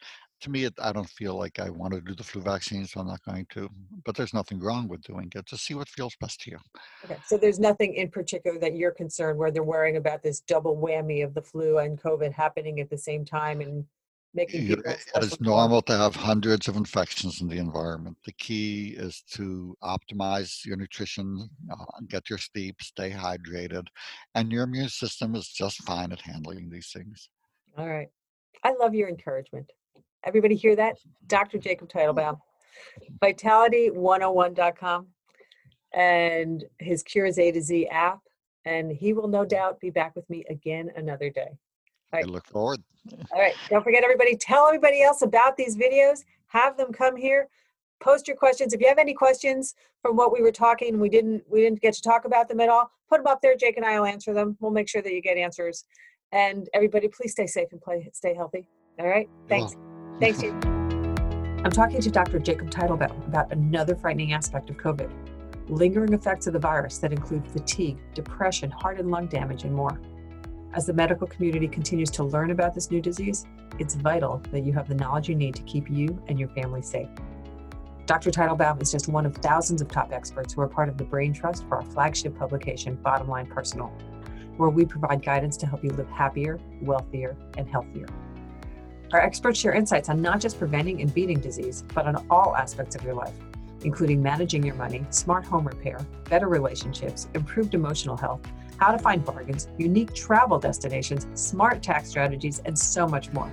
[0.41, 3.01] to me, it, I don't feel like I want to do the flu vaccine, so
[3.01, 3.69] I'm not going to.
[4.05, 5.47] But there's nothing wrong with doing it.
[5.47, 6.59] Just see what feels best to you.
[7.05, 7.17] Okay.
[7.27, 11.25] So there's nothing in particular that you're concerned where they're worrying about this double whammy
[11.25, 13.85] of the flu and COVID happening at the same time and
[14.35, 14.85] making people.
[14.87, 18.17] It is normal to have hundreds of infections in the environment.
[18.25, 23.87] The key is to optimize your nutrition, uh, get your sleep, stay hydrated,
[24.35, 27.29] and your immune system is just fine at handling these things.
[27.77, 28.09] All right.
[28.63, 29.71] I love your encouragement.
[30.25, 30.97] Everybody hear that?
[31.27, 31.59] Dr.
[31.59, 32.39] Jacob Teitelbaum.
[33.23, 35.07] Vitality101.com
[35.93, 38.21] and his Cures A to Z app.
[38.65, 41.59] And he will no doubt be back with me again another day.
[42.13, 42.83] I look forward.
[43.33, 43.55] All right.
[43.69, 46.25] Don't forget, everybody, tell everybody else about these videos.
[46.49, 47.49] Have them come here.
[48.01, 48.73] Post your questions.
[48.73, 51.95] If you have any questions from what we were talking, we didn't we didn't get
[51.95, 52.91] to talk about them at all.
[53.09, 53.57] Put them up there.
[53.57, 54.57] Jake and I will answer them.
[54.61, 55.85] We'll make sure that you get answers.
[56.33, 58.67] And everybody, please stay safe and play, stay healthy.
[58.99, 59.29] All right.
[59.49, 59.77] Thanks.
[60.21, 60.53] Thanks, you.
[61.65, 62.39] I'm talking to Dr.
[62.39, 65.11] Jacob Teitelbaum about another frightening aspect of COVID
[65.71, 70.01] lingering effects of the virus that include fatigue, depression, heart and lung damage, and more.
[70.75, 73.47] As the medical community continues to learn about this new disease,
[73.79, 76.83] it's vital that you have the knowledge you need to keep you and your family
[76.83, 77.09] safe.
[78.07, 78.31] Dr.
[78.31, 81.33] Teitelbaum is just one of thousands of top experts who are part of the Brain
[81.33, 83.93] Trust for our flagship publication, Bottom Line Personal,
[84.57, 88.07] where we provide guidance to help you live happier, wealthier, and healthier.
[89.13, 92.95] Our experts share insights on not just preventing and beating disease, but on all aspects
[92.95, 93.35] of your life,
[93.83, 95.99] including managing your money, smart home repair,
[96.29, 98.41] better relationships, improved emotional health,
[98.77, 103.51] how to find bargains, unique travel destinations, smart tax strategies, and so much more.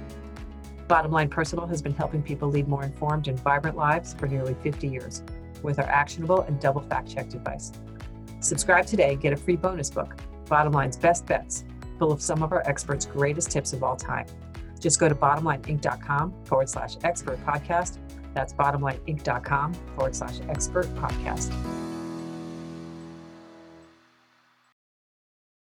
[0.88, 4.56] Bottom Line Personal has been helping people lead more informed and vibrant lives for nearly
[4.62, 5.24] 50 years
[5.64, 7.72] with our actionable and double fact checked advice.
[8.42, 11.66] Subscribe today, get a free bonus book, Bottom Line's Best Bets,
[11.98, 14.28] full of some of our experts' greatest tips of all time.
[14.80, 18.00] Just go to bottomlineinc.com forward slash expert podcast.
[18.34, 21.52] That's bottomlineinc.com forward slash expert podcast.